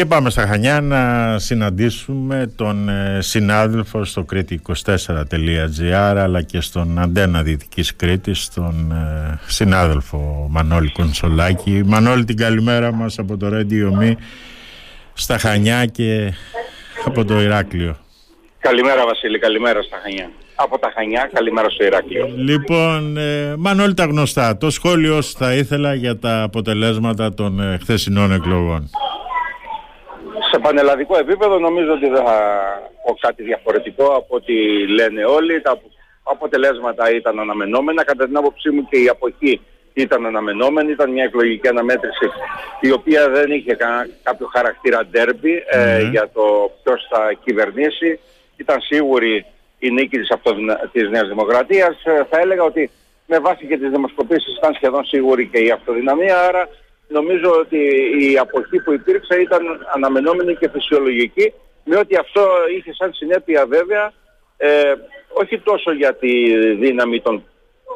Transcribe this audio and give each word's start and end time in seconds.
Και 0.00 0.06
πάμε 0.06 0.30
στα 0.30 0.46
Χανιά 0.46 0.80
να 0.80 1.38
συναντήσουμε 1.38 2.52
τον 2.56 2.88
ε, 2.88 3.18
συνάδελφο 3.20 4.04
στο 4.04 4.24
κρήτη24.gr 4.32 6.16
αλλά 6.16 6.42
και 6.42 6.60
στον 6.60 6.98
Αντένα 6.98 7.42
Δυτικής 7.42 7.96
Κρήτης, 7.96 8.50
τον 8.54 8.92
ε, 8.92 9.38
συνάδελφο 9.46 10.46
Μανώλη 10.50 10.90
Κονσολάκη. 10.92 11.82
Μανώλη 11.86 12.24
την 12.24 12.36
καλημέρα 12.36 12.92
μας 12.92 13.18
από 13.18 13.36
το 13.36 13.48
Radio 13.52 14.02
Me 14.02 14.12
στα 15.12 15.38
Χανιά 15.38 15.86
και 15.86 16.32
από 17.04 17.24
το 17.24 17.40
Ηράκλειο. 17.40 17.96
Καλημέρα 18.58 19.04
Βασίλη, 19.06 19.38
καλημέρα 19.38 19.82
στα 19.82 19.98
Χανιά. 20.02 20.30
Από 20.54 20.78
τα 20.78 20.92
Χανιά, 20.94 21.30
καλημέρα 21.32 21.70
στο 21.70 21.84
Ηράκλειο. 21.84 22.32
Λοιπόν, 22.36 23.16
ε, 23.16 23.54
Μανώλη 23.58 23.94
τα 23.94 24.04
γνωστά. 24.04 24.56
Το 24.56 24.70
σχόλιο 24.70 25.22
θα 25.22 25.54
ήθελα 25.54 25.94
για 25.94 26.18
τα 26.18 26.42
αποτελέσματα 26.42 27.34
των 27.34 27.60
ε, 27.60 27.78
χθεσινών 27.80 28.32
εκλογών 28.32 28.90
σε 28.90 29.09
πανελλαδικό 30.60 31.18
επίπεδο 31.18 31.58
νομίζω 31.58 31.92
ότι 31.92 32.08
δεν 32.08 32.24
θα 32.24 32.36
πω 33.04 33.16
κάτι 33.20 33.42
διαφορετικό 33.42 34.04
από 34.04 34.36
ό,τι 34.36 34.54
λένε 34.86 35.24
όλοι. 35.24 35.60
Τα 35.60 35.78
αποτελέσματα 36.22 37.10
ήταν 37.14 37.40
αναμενόμενα. 37.40 38.04
Κατά 38.04 38.24
την 38.26 38.36
άποψή 38.36 38.70
μου 38.70 38.86
και 38.90 38.98
η 38.98 39.08
αποχή 39.08 39.60
ήταν 39.92 40.26
αναμενόμενη. 40.26 40.90
Ήταν 40.90 41.10
μια 41.10 41.24
εκλογική 41.24 41.68
αναμέτρηση 41.68 42.30
η 42.80 42.90
οποία 42.90 43.28
δεν 43.28 43.50
είχε 43.50 43.76
κάποιο 44.22 44.46
χαρακτήρα 44.54 45.06
ντέρμπι 45.06 45.62
ε, 45.70 46.02
για 46.10 46.30
το 46.34 46.70
ποιος 46.82 47.06
θα 47.10 47.32
κυβερνήσει. 47.44 48.20
Ήταν 48.56 48.80
σίγουρη 48.80 49.46
η 49.78 49.90
νίκη 49.90 50.18
της, 50.18 50.30
αυτοδυνα... 50.30 50.90
της 50.92 51.08
Νέας 51.08 51.28
Δημοκρατίας. 51.28 52.04
Ε, 52.04 52.26
θα 52.30 52.40
έλεγα 52.40 52.62
ότι 52.62 52.90
με 53.26 53.38
βάση 53.38 53.66
και 53.66 53.78
τις 53.78 53.90
δημοσκοπήσεις 53.90 54.56
ήταν 54.56 54.74
σχεδόν 54.74 55.04
σίγουρη 55.04 55.46
και 55.46 55.58
η 55.58 55.70
αυτοδυναμία. 55.70 56.40
Άρα 56.40 56.68
νομίζω 57.10 57.50
ότι 57.50 57.78
η 58.20 58.38
αποχή 58.38 58.78
που 58.82 58.92
υπήρξε 58.92 59.40
ήταν 59.40 59.62
αναμενόμενη 59.94 60.56
και 60.56 60.68
φυσιολογική 60.68 61.52
με 61.84 61.96
ότι 61.96 62.16
αυτό 62.16 62.42
είχε 62.76 62.92
σαν 62.94 63.12
συνέπεια 63.12 63.66
βέβαια 63.66 64.12
ε, 64.56 64.92
όχι 65.32 65.58
τόσο 65.58 65.92
για 65.92 66.14
τη 66.14 66.56
δύναμη 66.74 67.20
των 67.20 67.44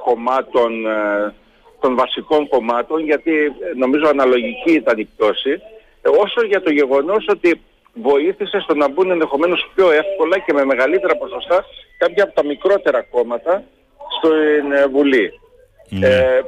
κομμάτων, 0.04 0.86
ε, 0.86 1.34
των 1.80 1.94
βασικών 1.94 2.48
κομμάτων 2.48 3.04
γιατί 3.04 3.32
νομίζω 3.76 4.08
αναλογική 4.08 4.72
ήταν 4.72 4.98
η 4.98 5.04
πτώση 5.04 5.60
όσο 6.02 6.46
για 6.46 6.62
το 6.62 6.70
γεγονός 6.70 7.26
ότι 7.28 7.60
βοήθησε 7.94 8.60
στο 8.60 8.74
να 8.74 8.88
μπουν 8.88 9.10
ενδεχομένως 9.10 9.70
πιο 9.74 9.90
εύκολα 9.90 10.38
και 10.38 10.52
με 10.52 10.64
μεγαλύτερα 10.64 11.16
ποσοστά 11.16 11.64
κάποια 11.98 12.24
από 12.24 12.34
τα 12.34 12.44
μικρότερα 12.44 13.02
κόμματα 13.02 13.62
στην 14.18 14.72
ε, 14.72 14.86
Βουλή. 14.86 15.32
Ναι. 15.88 16.06
Ε, 16.06 16.40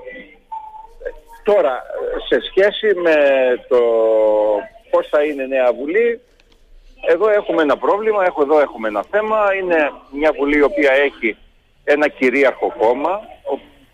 Τώρα, 1.51 1.83
σε 2.29 2.37
σχέση 2.49 2.89
με 3.05 3.17
το 3.69 3.81
πώς 4.91 5.09
θα 5.11 5.23
είναι 5.25 5.43
η 5.43 5.49
νέα 5.49 5.73
Βουλή, 5.73 6.21
εδώ 7.09 7.29
έχουμε 7.31 7.63
ένα 7.63 7.77
πρόβλημα, 7.77 8.25
έχω, 8.25 8.43
εδώ 8.43 8.61
έχουμε 8.61 8.89
ένα 8.89 9.05
θέμα. 9.11 9.55
Είναι 9.61 9.91
μια 10.13 10.33
Βουλή 10.39 10.59
η 10.59 10.63
οποία 10.63 10.93
έχει 10.93 11.37
ένα 11.85 12.09
κυρίαρχο 12.09 12.75
κόμμα, 12.79 13.21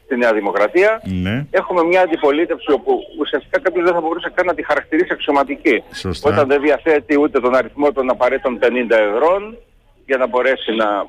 τη 0.09 0.17
Νέα 0.17 0.33
Δημοκρατία. 0.33 1.01
Ναι. 1.05 1.47
Έχουμε 1.51 1.83
μια 1.85 2.01
αντιπολίτευση 2.01 2.71
όπου 2.73 2.99
ουσιαστικά 3.19 3.61
κάποιος 3.61 3.85
δεν 3.85 3.95
θα 3.95 4.01
μπορούσε 4.01 4.31
καν 4.35 4.47
να 4.47 4.55
τη 4.55 4.63
χαρακτηρίσει 4.65 5.13
αξιωματική. 5.13 5.83
Όταν 6.23 6.49
δεν 6.49 6.61
διαθέτει 6.61 7.21
ούτε 7.21 7.41
τον 7.41 7.55
αριθμό 7.55 7.93
των 7.93 8.11
απαραίτητων 8.11 8.59
50 8.63 8.67
ευρώ 8.91 9.55
για 10.07 10.17
να 10.17 10.27
μπορέσει 10.27 10.73
να 10.75 11.07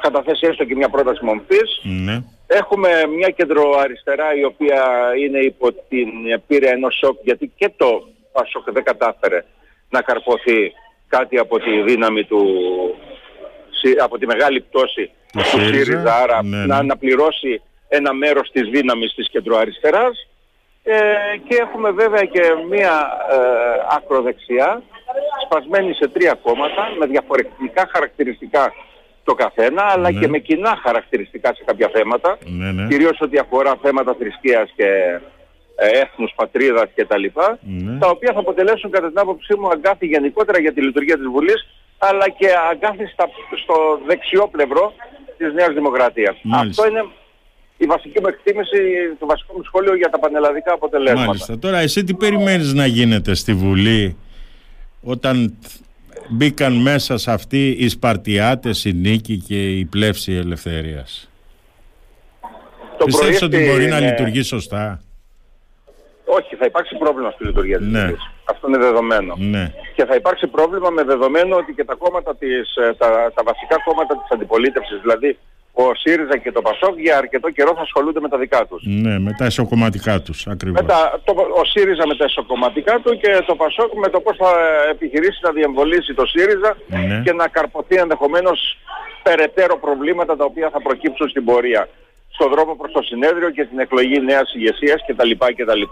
καταθέσει 0.00 0.46
έστω 0.46 0.64
και 0.64 0.74
μια 0.74 0.88
πρόταση 0.88 1.24
μορφής. 1.24 1.80
Ναι. 1.82 2.22
Έχουμε 2.52 3.06
μια 3.16 3.28
κεντροαριστερά 3.28 4.34
η 4.34 4.44
οποία 4.44 4.84
είναι 5.18 5.38
υπό 5.38 5.72
την 5.72 6.08
πείρα 6.46 6.70
ενός 6.70 6.96
σοκ 6.96 7.18
γιατί 7.22 7.52
και 7.56 7.70
το 7.76 8.08
Πασόκ 8.32 8.70
δεν 8.70 8.82
κατάφερε 8.82 9.44
να 9.90 10.00
καρποθεί 10.02 10.72
κάτι 11.08 11.38
από 11.38 11.58
τη 11.58 11.82
δύναμη 11.82 12.24
του, 12.24 12.42
από 14.02 14.18
τη 14.18 14.26
μεγάλη 14.26 14.60
πτώση 14.60 15.10
του 15.32 15.44
ΣΥΡΙΖΑ, 15.44 16.14
άρα 16.22 16.42
ναι, 16.42 16.56
ναι. 16.56 16.66
να 16.66 16.76
αναπληρώσει 16.76 17.62
ένα 17.88 18.12
μέρος 18.12 18.50
της 18.50 18.68
δύναμης 18.68 19.14
της 19.14 19.28
κεντροαριστεράς. 19.30 20.28
Ε, 20.82 20.96
και 21.48 21.56
έχουμε 21.56 21.90
βέβαια 21.90 22.24
και 22.24 22.42
μία 22.70 22.94
ε, 23.30 23.36
ακροδεξιά 23.96 24.82
σπασμένη 25.44 25.94
σε 25.94 26.08
τρία 26.08 26.38
κόμματα 26.42 26.92
με 26.98 27.06
διαφορετικά 27.06 27.88
χαρακτηριστικά 27.92 28.72
το 29.30 29.34
καθένα, 29.44 29.82
αλλά 29.94 30.08
ναι. 30.10 30.20
και 30.20 30.28
με 30.28 30.38
κοινά 30.38 30.72
χαρακτηριστικά 30.84 31.48
σε 31.56 31.62
κάποια 31.68 31.88
θέματα, 31.96 32.38
ναι, 32.58 32.72
ναι. 32.72 32.86
κυρίως 32.90 33.16
ό,τι 33.20 33.36
αφορά 33.38 33.72
θέματα 33.82 34.12
θρησκείας 34.18 34.68
και 34.76 34.88
ε, 35.76 35.86
έθνους, 36.02 36.32
πατρίδας 36.36 36.88
κτλ. 36.94 37.24
Ναι. 37.60 37.98
Τα 37.98 38.08
οποία 38.14 38.32
θα 38.32 38.40
αποτελέσουν 38.44 38.90
κατά 38.90 39.08
την 39.08 39.18
άποψή 39.18 39.54
μου 39.58 39.68
αγκάθι 39.74 40.06
γενικότερα 40.06 40.58
για 40.60 40.72
τη 40.72 40.80
λειτουργία 40.86 41.16
της 41.20 41.28
Βουλής, 41.34 41.60
αλλά 41.98 42.26
και 42.38 42.48
αγκάθι 42.70 43.06
στα, 43.06 43.24
στο 43.62 43.74
δεξιό 44.06 44.48
πλευρό 44.54 44.92
της 45.38 45.52
Νέας 45.52 45.72
Δημοκρατίας. 45.74 46.36
Αυτό 46.52 46.86
είναι 46.88 47.02
η 47.76 47.86
βασική 47.86 48.20
μου 48.20 48.28
εκτίμηση, 48.28 48.78
το 49.18 49.26
βασικό 49.26 49.52
μου 49.56 49.62
σχόλιο 49.62 49.94
για 49.96 50.10
τα 50.10 50.18
πανελλαδικά 50.18 50.72
αποτελέσματα. 50.72 51.26
Μάλιστα. 51.26 51.58
Τώρα 51.58 51.78
εσύ 51.78 52.04
τι 52.04 52.14
περιμένεις 52.14 52.72
να 52.72 52.86
γίνεται 52.86 53.34
στη 53.34 53.52
Βουλή 53.54 54.16
όταν 55.02 55.58
μπήκαν 56.28 56.72
μέσα 56.72 57.18
σε 57.18 57.32
αυτή 57.32 57.68
οι 57.78 57.88
Σπαρτιάτες, 57.88 58.84
η 58.84 58.92
Νίκη 58.92 59.36
και 59.36 59.78
η 59.78 59.84
Πλεύση 59.84 60.32
Ελευθερίας. 60.32 61.30
Το 62.98 63.04
Πιστεύεις 63.04 63.42
ότι 63.42 63.66
μπορεί 63.66 63.86
να 63.86 64.00
λειτουργεί 64.00 64.42
σωστά; 64.42 65.00
Όχι, 66.24 66.56
θα 66.56 66.64
υπάρξει 66.66 66.96
πρόβλημα 66.96 67.30
στη 67.30 67.44
λειτουργία 67.44 67.78
της 67.78 67.86
ναι. 67.86 68.12
Αυτό 68.44 68.68
είναι 68.68 68.78
δεδομένο. 68.78 69.34
Ναι. 69.38 69.72
Και 69.94 70.04
θα 70.04 70.14
υπάρξει 70.14 70.46
πρόβλημα 70.46 70.90
με 70.90 71.02
δεδομένο 71.02 71.56
ότι 71.56 71.72
και 71.72 71.84
τα 71.84 71.94
κόμματα 71.94 72.36
της, 72.36 72.76
ε, 72.76 72.94
τα, 72.98 73.32
τα 73.34 73.42
βασικά 73.42 73.76
κόμματα 73.84 74.14
της 74.16 74.30
αντιπολίτευσης, 74.30 75.00
δηλαδή 75.00 75.38
ο 75.72 75.94
ΣΥΡΙΖΑ 75.94 76.36
και 76.36 76.52
το 76.52 76.62
ΠΑΣΟΚ 76.62 77.00
για 77.00 77.16
αρκετό 77.16 77.50
καιρό 77.50 77.72
θα 77.74 77.80
ασχολούνται 77.80 78.20
με 78.20 78.28
τα 78.28 78.38
δικά 78.38 78.66
τους. 78.66 78.82
Ναι, 78.86 79.18
με 79.18 79.32
τα 79.38 79.46
ισοκομματικά 79.46 80.20
τους 80.20 80.46
ακριβώς. 80.46 80.80
το, 81.24 81.32
ο 81.60 81.64
ΣΥΡΙΖΑ 81.64 82.06
με 82.06 82.14
τα 82.14 82.24
ισοκομματικά 82.28 83.00
του 83.00 83.16
και 83.16 83.44
το 83.46 83.54
ΠΑΣΟΚ 83.54 83.92
με 83.92 84.08
το 84.08 84.20
πώς 84.20 84.36
θα 84.36 84.50
επιχειρήσει 84.90 85.40
να 85.42 85.50
διεμβολήσει 85.52 86.14
το 86.14 86.26
ΣΥΡΙΖΑ 86.26 86.76
ναι. 86.86 87.22
και 87.24 87.32
να 87.32 87.48
καρποθεί 87.48 87.96
ενδεχομένως 87.96 88.78
περαιτέρω 89.22 89.78
προβλήματα 89.78 90.36
τα 90.36 90.44
οποία 90.44 90.70
θα 90.70 90.80
προκύψουν 90.82 91.28
στην 91.28 91.44
πορεία 91.44 91.88
στον 92.36 92.50
δρόμο 92.50 92.74
προς 92.74 92.92
το 92.92 93.02
συνέδριο 93.02 93.50
και 93.50 93.64
την 93.64 93.78
εκλογή 93.78 94.20
νέας 94.20 94.54
ηγεσίας 94.54 94.98
κτλ. 95.06 95.30
κτλ. 95.56 95.82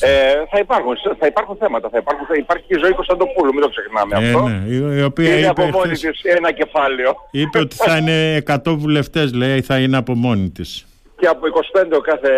Ε, 0.00 0.10
θα, 0.50 0.58
υπάρχουν, 0.58 0.94
θα 1.18 1.26
υπάρχουν 1.26 1.56
θέματα, 1.56 1.88
θα, 1.92 1.98
υπάρχουν, 1.98 2.26
θα 2.26 2.34
υπάρχει 2.34 2.64
και 2.68 2.74
η 2.76 2.80
ζωή 2.82 2.92
Κωνσταντοπούλου, 2.92 3.52
μην 3.54 3.62
το 3.62 3.68
ξεχνάμε 3.74 4.12
ε, 4.16 4.18
αυτό. 4.26 4.48
Ναι, 4.48 4.58
η, 4.74 4.98
η 5.00 5.02
οποία 5.02 5.28
είναι 5.28 5.38
είπε 5.38 5.48
από 5.48 5.62
μόνη 5.78 5.94
χθες, 5.94 6.20
της 6.20 6.32
ένα 6.32 6.52
κεφάλαιο. 6.52 7.16
Είπε 7.30 7.58
ότι 7.58 7.76
θα 7.76 7.96
είναι 7.96 8.42
100 8.46 8.58
βουλευτές, 8.64 9.32
λέει, 9.32 9.60
θα 9.60 9.78
είναι 9.78 9.96
από 9.96 10.14
μόνη 10.14 10.50
της. 10.50 10.86
Και 11.20 11.26
από 11.26 11.46
25 11.74 11.96
ο 11.96 12.00
κάθε 12.00 12.30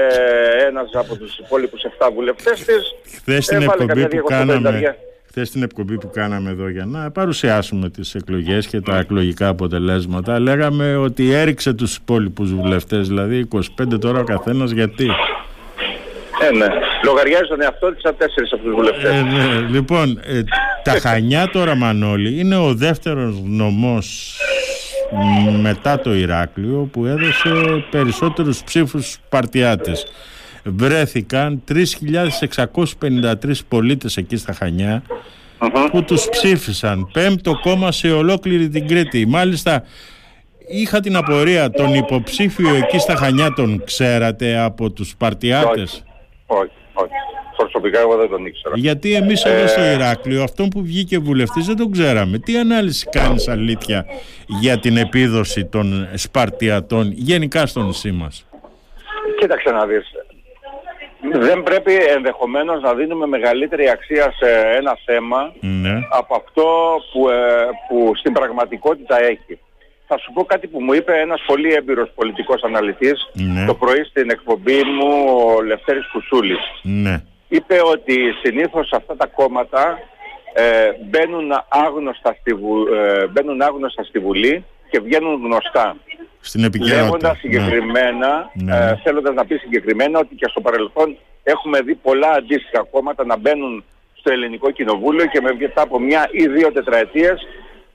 ένας 0.69 0.91
από 0.93 1.17
τους 1.17 1.39
υπόλοιπους 1.39 1.81
7 1.99 2.11
βουλευτές 2.15 2.65
της. 2.65 2.95
Χθες 3.17 3.47
την 3.47 3.63
εκπομπή 3.63 4.07
που 4.09 4.27
κάναμε... 4.27 4.97
Χθες 5.33 5.51
την 5.51 5.63
εκπομπή 5.63 5.99
που 5.99 6.11
κάναμε 6.11 6.51
εδώ 6.51 6.69
για 6.69 6.85
να 6.85 7.11
παρουσιάσουμε 7.11 7.91
τις 7.91 8.15
εκλογές 8.15 8.67
και 8.67 8.81
τα 8.81 8.99
εκλογικά 8.99 9.49
αποτελέσματα 9.49 10.39
λέγαμε 10.39 10.97
ότι 10.97 11.33
έριξε 11.33 11.73
τους 11.73 11.97
υπόλοιπους 11.97 12.55
βουλευτές 12.55 13.09
δηλαδή 13.09 13.49
25 13.55 14.01
τώρα 14.01 14.21
ο 14.21 14.25
καθένας 14.25 14.71
γιατί; 14.71 15.11
Ε, 16.43 16.57
ναι. 16.57 16.67
Λογαριάζει 17.05 17.49
τον 17.49 17.63
εαυτό 17.63 17.93
της 17.93 18.03
σαν 18.03 18.15
τέσσερις 18.19 18.53
από 18.53 18.63
τους 18.63 18.75
βουλευτές. 18.75 19.11
Ε, 19.11 19.23
ναι. 19.23 19.69
Λοιπόν, 19.71 20.21
ε, 20.25 20.43
τα 20.83 20.91
Χανιά 20.91 21.49
τώρα 21.53 21.75
Μανώλη 21.75 22.39
είναι 22.41 22.57
ο 22.57 22.75
δεύτερος 22.75 23.35
νομός 23.45 24.39
μετά 25.61 25.99
το 26.01 26.15
Ηράκλειο 26.15 26.89
που 26.93 27.07
έδωσε 27.07 27.85
περισσότερους 27.91 28.63
ψήφους 28.63 29.19
παρτιάτες 29.29 30.07
βρέθηκαν 30.65 31.63
3.653 31.69 33.53
πολίτες 33.69 34.17
εκεί 34.17 34.37
στα 34.37 34.53
χανια 34.53 35.03
που 35.91 36.03
τους 36.05 36.29
ψήφισαν. 36.29 37.11
Πέμπτο 37.13 37.59
κόμμα 37.61 37.93
σε 37.93 38.11
ολόκληρη 38.13 38.69
την 38.69 38.89
Κρήτη. 38.89 39.27
Μάλιστα 39.27 39.85
είχα 40.71 41.01
την 41.01 41.17
απορία 41.17 41.71
τον 41.71 41.95
υποψήφιο 41.95 42.75
εκεί 42.75 42.99
στα 42.99 43.17
Χανιά 43.17 43.53
τον 43.53 43.85
ξέρατε 43.85 44.59
από 44.59 44.91
τους 44.91 45.15
Παρτιάτες; 45.17 46.05
Όχι, 46.47 46.71
όχι, 46.93 47.13
προσωπικά 47.57 48.01
εγώ 48.01 48.17
δεν 48.17 48.29
τον 48.29 48.47
ήξερα. 48.47 48.75
Γιατί 48.77 49.15
εμείς 49.15 49.45
εδώ 49.45 49.67
στο 49.67 49.81
ε. 49.81 49.93
Ηράκλειο 49.93 50.43
αυτόν 50.43 50.69
που 50.69 50.83
βγήκε 50.83 51.19
βουλευτής 51.19 51.67
δεν 51.67 51.77
τον 51.77 51.93
ξέραμε. 51.93 52.39
Τι 52.39 52.59
ανάλυση 52.59 53.07
κάνεις 53.11 53.49
αλήθεια 53.49 54.07
για 54.47 54.79
την 54.79 54.97
επίδοση 54.97 55.65
των 55.65 56.09
Σπαρτιατών 56.15 57.13
γενικά 57.13 57.67
στο 57.67 57.83
νησί 57.83 58.13
μας; 58.13 58.47
Κοίταξε 59.39 59.71
να 59.71 59.87
δεις 59.87 60.05
δεν 61.39 61.63
πρέπει 61.63 61.95
ενδεχομένως 61.95 62.83
να 62.83 62.95
δίνουμε 62.95 63.27
μεγαλύτερη 63.27 63.89
αξία 63.89 64.35
σε 64.39 64.49
ένα 64.77 64.99
θέμα 65.05 65.53
ναι. 65.61 66.01
από 66.11 66.35
αυτό 66.35 66.97
ε, 67.31 67.69
που, 67.89 68.13
στην 68.15 68.33
πραγματικότητα 68.33 69.21
έχει. 69.23 69.59
Θα 70.07 70.19
σου 70.19 70.33
πω 70.33 70.45
κάτι 70.45 70.67
που 70.67 70.83
μου 70.83 70.93
είπε 70.93 71.21
ένας 71.21 71.43
πολύ 71.47 71.75
έμπειρος 71.75 72.11
πολιτικός 72.15 72.63
αναλυτής 72.63 73.31
ναι. 73.33 73.67
το 73.67 73.75
πρωί 73.75 74.05
στην 74.05 74.31
εκπομπή 74.31 74.83
μου 74.83 75.09
ο 75.47 75.63
Λευτέρης 75.63 76.11
Κουσούλης. 76.13 76.59
Ναι. 76.83 77.23
Είπε 77.49 77.81
ότι 77.85 78.17
συνήθως 78.43 78.93
αυτά 78.93 79.17
τα 79.17 79.27
κόμματα 79.27 79.99
ε, 80.53 80.91
μπαίνουν, 81.05 81.51
άγνωστα 81.69 82.37
στη, 82.41 82.57
ε, 82.95 83.27
μπαίνουν 83.27 83.63
άγνωστα 83.63 84.03
στη 84.03 84.19
Βουλή 84.19 84.65
και 84.91 85.01
βγαίνουν 85.01 85.43
γνωστά. 85.45 85.97
Στην 86.41 86.65
επικαιρότητα. 86.65 87.29
Ναι. 87.29 87.39
Συγκεκριμένα, 87.39 88.51
ναι. 88.55 88.77
ε, 88.77 88.97
θέλοντας 89.03 89.35
να 89.35 89.47
πει 89.47 89.57
συγκεκριμένα 89.57 90.19
ότι 90.19 90.35
και 90.35 90.47
στο 90.51 90.61
παρελθόν 90.61 91.17
έχουμε 91.43 91.81
δει 91.81 91.95
πολλά 91.95 92.31
αντίστοιχα 92.31 92.87
κόμματα 92.91 93.25
να 93.25 93.37
μπαίνουν 93.37 93.85
στο 94.15 94.33
ελληνικό 94.33 94.71
κοινοβούλιο 94.71 95.27
και 95.27 95.41
μετά 95.41 95.83
από 95.83 95.99
μια 96.01 96.29
ή 96.33 96.47
δύο 96.47 96.73
τετραετίες 96.73 97.47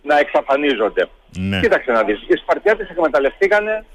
να 0.01 0.19
εξαφανίζονται. 0.19 1.07
Ναι. 1.37 1.59
Κοίταξε 1.59 1.91
να 1.91 2.03
δεις, 2.03 2.19
οι 2.27 2.35
Σπαρτιάτες 2.35 2.89
εκμεταλλευτήκανε 2.89 3.85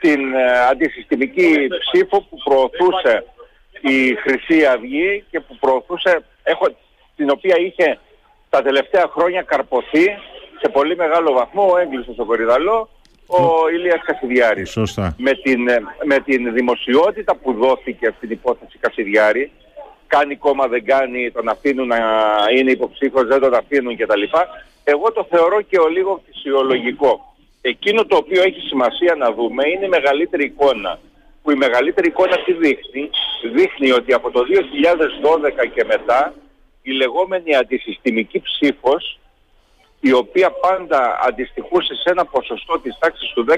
την 0.00 0.34
ε, 0.34 0.58
αντισυστημική 0.70 1.68
ψήφο 1.80 2.20
που 2.20 2.36
προωθούσε 2.44 3.24
η 3.80 4.14
Χρυσή 4.14 4.66
Αυγή 4.66 5.24
και 5.30 5.40
που 5.40 5.56
προωθούσε, 5.60 6.24
έχω, 6.42 6.66
την 7.16 7.30
οποία 7.30 7.56
είχε 7.58 7.98
τα 8.50 8.62
τελευταία 8.62 9.06
χρόνια 9.14 9.42
καρποθεί 9.42 10.06
σε 10.60 10.68
πολύ 10.68 10.96
μεγάλο 10.96 11.32
βαθμό 11.32 11.70
ο 11.72 11.78
Έγκλησος 11.78 12.14
στο 12.14 12.24
Κορυδαλό, 12.24 12.88
ο 13.26 13.68
Ηλίας 13.68 14.00
Κασιδιάρης. 14.04 14.70
Σωστά. 14.70 15.14
Με 15.18 15.32
την, 15.32 15.68
ε, 15.68 15.82
με 16.04 16.18
την 16.18 16.52
δημοσιότητα 16.52 17.34
που 17.36 17.52
δόθηκε 17.52 18.14
στην 18.16 18.30
υπόθεση 18.30 18.78
Κασιδιάρη, 18.78 19.50
κάνει 20.06 20.36
κόμμα, 20.36 20.66
δεν 20.68 20.84
κάνει, 20.84 21.30
τον 21.30 21.48
αφήνουν 21.48 21.86
να 21.86 21.98
είναι 22.56 22.70
υποψήφιος, 22.70 23.26
δεν 23.26 23.40
τον 23.40 23.54
αφήνουν 23.54 23.96
κτλ. 23.96 24.22
Εγώ 24.84 25.12
το 25.12 25.26
θεωρώ 25.30 25.60
και 25.60 25.78
ο 25.78 25.88
λίγο 25.88 26.22
φυσιολογικό. 26.26 27.34
Εκείνο 27.60 28.04
το 28.04 28.16
οποίο 28.16 28.42
έχει 28.42 28.60
σημασία 28.60 29.14
να 29.14 29.32
δούμε 29.32 29.68
είναι 29.68 29.84
η 29.84 29.88
μεγαλύτερη 29.88 30.44
εικόνα. 30.44 30.98
Που 31.42 31.50
η 31.50 31.54
μεγαλύτερη 31.54 32.08
εικόνα 32.08 32.36
τι 32.44 32.52
δείχνει, 32.52 33.10
δείχνει 33.52 33.90
ότι 33.90 34.12
από 34.12 34.30
το 34.30 34.40
2012 35.60 35.66
και 35.74 35.84
μετά 35.84 36.34
η 36.82 36.90
λεγόμενη 36.92 37.56
αντισυστημική 37.56 38.40
ψήφος 38.40 39.18
η 40.08 40.12
οποία 40.12 40.50
πάντα 40.50 41.20
αντιστοιχούσε 41.26 41.94
σε 41.94 42.10
ένα 42.10 42.24
ποσοστό 42.24 42.78
της 42.78 42.96
τάξης 42.98 43.32
του 43.32 43.44
10-12% 43.48 43.54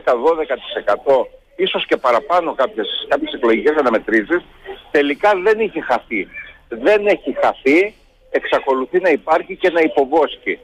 ίσως 1.56 1.86
και 1.86 1.96
παραπάνω 1.96 2.54
κάποιες, 2.54 3.06
κάποιες 3.08 3.32
εκλογικές 3.32 3.76
αναμετρήσεις, 3.76 4.44
τελικά 4.90 5.32
δεν 5.44 5.60
έχει 5.60 5.80
χαθεί. 5.80 6.28
Δεν 6.68 7.06
έχει 7.06 7.36
χαθεί, 7.42 7.94
εξακολουθεί 8.30 9.00
να 9.00 9.08
υπάρχει 9.08 9.56
και 9.56 9.70
να 9.70 9.80
υποβόσκει. 9.80 10.58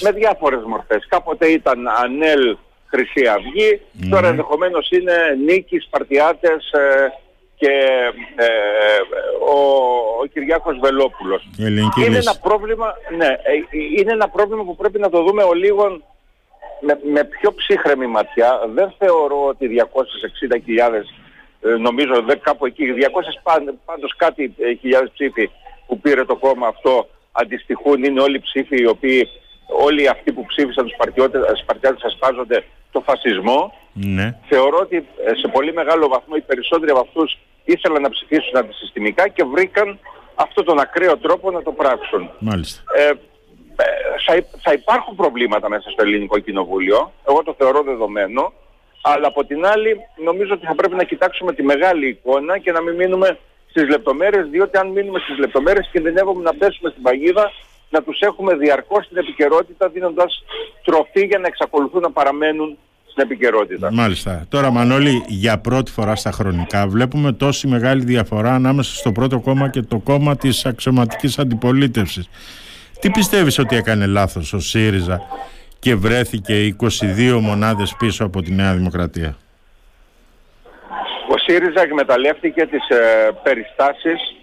Με 0.00 0.12
διάφορες 0.12 0.62
μορφές. 0.66 1.06
Κάποτε 1.08 1.46
ήταν 1.46 1.88
ανέλ 1.88 2.56
Χρυσή 2.86 3.26
Αυγή, 3.26 3.80
τώρα 4.10 4.22
ναι. 4.22 4.28
ενδεχομένως 4.28 4.90
είναι 4.90 5.14
νίκης, 5.46 5.84
σπαρτιάτες, 5.84 6.70
ε, 6.70 7.12
και 7.58 7.72
ε, 8.36 8.46
ο, 9.40 9.56
ο 10.20 10.26
Κυριάκος 10.32 10.78
Βελόπουλος. 10.78 11.48
Είναι 11.56 12.16
ένα, 12.16 12.34
πρόβλημα, 12.42 12.94
ναι, 13.16 13.26
ε, 13.26 13.52
είναι 13.98 14.12
ένα 14.12 14.28
πρόβλημα 14.28 14.64
που 14.64 14.76
πρέπει 14.76 14.98
να 14.98 15.10
το 15.10 15.22
δούμε 15.22 15.42
ο 15.42 15.54
με, 17.12 17.24
πιο 17.24 17.54
ψύχρεμη 17.54 18.06
ματιά. 18.06 18.60
Δεν 18.74 18.94
θεωρώ 18.98 19.46
ότι 19.46 19.68
260.000, 20.78 20.92
ε, 21.60 21.76
νομίζω 21.76 22.22
δε, 22.22 22.36
κάπου 22.36 22.66
εκεί, 22.66 22.84
200 22.94 23.76
πάντως 23.84 24.16
κάτι 24.16 24.54
χιλιάδες 24.80 25.10
ψήφοι 25.12 25.50
που 25.86 26.00
πήρε 26.00 26.24
το 26.24 26.36
κόμμα 26.36 26.66
αυτό 26.66 27.08
αντιστοιχούν, 27.32 28.04
είναι 28.04 28.20
όλοι 28.20 28.40
ψήφοι 28.40 28.76
οι 28.82 28.86
οποίοι 28.86 29.28
όλοι 29.66 30.08
αυτοί 30.08 30.32
που 30.32 30.44
ψήφισαν 30.46 30.84
τους 30.86 30.96
παρτιάτες 31.66 32.02
ασπάζονται 32.02 32.64
το 32.92 33.00
φασισμό. 33.00 33.72
Ναι. 33.92 34.38
Θεωρώ 34.48 34.78
ότι 34.78 35.06
σε 35.40 35.48
πολύ 35.48 35.72
μεγάλο 35.72 36.08
βαθμό 36.08 36.34
οι 36.36 36.40
περισσότεροι 36.40 36.90
από 36.90 37.00
αυτούς 37.00 37.38
ήθελαν 37.72 38.02
να 38.02 38.10
ψηφίσουν 38.10 38.56
αντισυστημικά 38.56 39.28
και 39.28 39.44
βρήκαν 39.44 39.98
αυτόν 40.34 40.64
τον 40.64 40.78
ακραίο 40.80 41.16
τρόπο 41.16 41.50
να 41.50 41.62
το 41.62 41.72
πράξουν. 41.72 42.30
Μάλιστα. 42.38 42.82
Ε, 42.96 43.08
ε 43.08 44.42
θα 44.62 44.72
υπάρχουν 44.72 45.14
προβλήματα 45.16 45.68
μέσα 45.68 45.90
στο 45.90 46.02
ελληνικό 46.02 46.38
κοινοβούλιο, 46.38 47.12
εγώ 47.28 47.42
το 47.42 47.54
θεωρώ 47.58 47.82
δεδομένο, 47.82 48.52
αλλά 49.02 49.26
από 49.26 49.44
την 49.44 49.66
άλλη 49.66 50.00
νομίζω 50.24 50.52
ότι 50.54 50.66
θα 50.66 50.74
πρέπει 50.74 50.94
να 50.94 51.04
κοιτάξουμε 51.04 51.52
τη 51.52 51.62
μεγάλη 51.62 52.08
εικόνα 52.08 52.58
και 52.58 52.72
να 52.72 52.80
μην 52.82 52.94
μείνουμε 52.94 53.38
στις 53.70 53.88
λεπτομέρειες, 53.88 54.48
διότι 54.48 54.78
αν 54.78 54.88
μείνουμε 54.88 55.18
στις 55.18 55.38
λεπτομέρειες 55.38 55.88
κινδυνεύουμε 55.92 56.42
να 56.42 56.54
πέσουμε 56.54 56.90
στην 56.90 57.02
παγίδα, 57.02 57.52
να 57.90 58.02
τους 58.02 58.20
έχουμε 58.20 58.54
διαρκώς 58.54 59.04
στην 59.04 59.16
επικαιρότητα 59.16 59.88
δίνοντας 59.88 60.44
τροφή 60.84 61.26
για 61.26 61.38
να 61.38 61.46
εξακολουθούν 61.46 62.00
να 62.00 62.10
παραμένουν 62.10 62.78
Μάλιστα. 63.92 64.46
Τώρα, 64.48 64.70
Μανώλη, 64.70 65.24
για 65.26 65.58
πρώτη 65.58 65.90
φορά 65.90 66.16
στα 66.16 66.30
χρονικά 66.30 66.88
βλέπουμε 66.88 67.32
τόση 67.32 67.66
μεγάλη 67.66 68.04
διαφορά 68.04 68.54
ανάμεσα 68.54 68.94
στο 68.94 69.12
πρώτο 69.12 69.40
κόμμα 69.40 69.68
και 69.68 69.82
το 69.82 69.98
κόμμα 69.98 70.36
της 70.36 70.66
αξιωματικής 70.66 71.38
αντιπολίτευσης. 71.38 72.28
Τι 73.00 73.10
πιστεύεις 73.10 73.58
ότι 73.58 73.76
έκανε 73.76 74.06
λάθος 74.06 74.52
ο 74.52 74.58
ΣΥΡΙΖΑ 74.58 75.20
και 75.78 75.94
βρέθηκε 75.94 76.76
22 76.80 77.38
μονάδες 77.40 77.94
πίσω 77.98 78.24
από 78.24 78.42
τη 78.42 78.52
Νέα 78.52 78.74
Δημοκρατία; 78.74 79.36
Ο 81.30 81.38
ΣΥΡΙΖΑ 81.38 81.82
εκμεταλλεύτηκε 81.82 82.66
τις 82.66 82.88
ε, 82.88 83.30
περιστάσεις 83.42 84.37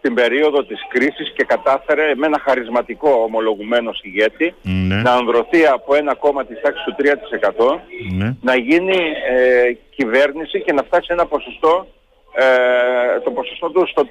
την 0.00 0.14
περίοδο 0.14 0.64
της 0.64 0.80
κρίσης 0.88 1.32
και 1.36 1.44
κατάφερε 1.44 2.14
με 2.14 2.26
ένα 2.26 2.40
χαρισματικό 2.44 3.10
ομολογουμένο 3.10 3.90
ηγέτη 4.02 4.54
ναι. 4.62 4.94
να 4.94 5.12
ανδρωθεί 5.12 5.66
από 5.66 5.94
ένα 5.94 6.14
κόμμα 6.14 6.44
της 6.44 6.60
τάξης 6.60 6.84
του 6.84 6.94
3% 6.98 7.78
ναι. 8.16 8.36
να 8.42 8.56
γίνει 8.56 8.96
ε, 9.30 9.72
κυβέρνηση 9.96 10.62
και 10.62 10.72
να 10.72 10.82
φτάσει 10.82 11.08
ένα 11.10 11.26
ποσοστό 11.26 11.86
ε, 12.34 13.20
το 13.20 13.30
ποσοστό 13.30 13.70
του 13.70 13.86
στο 13.86 14.02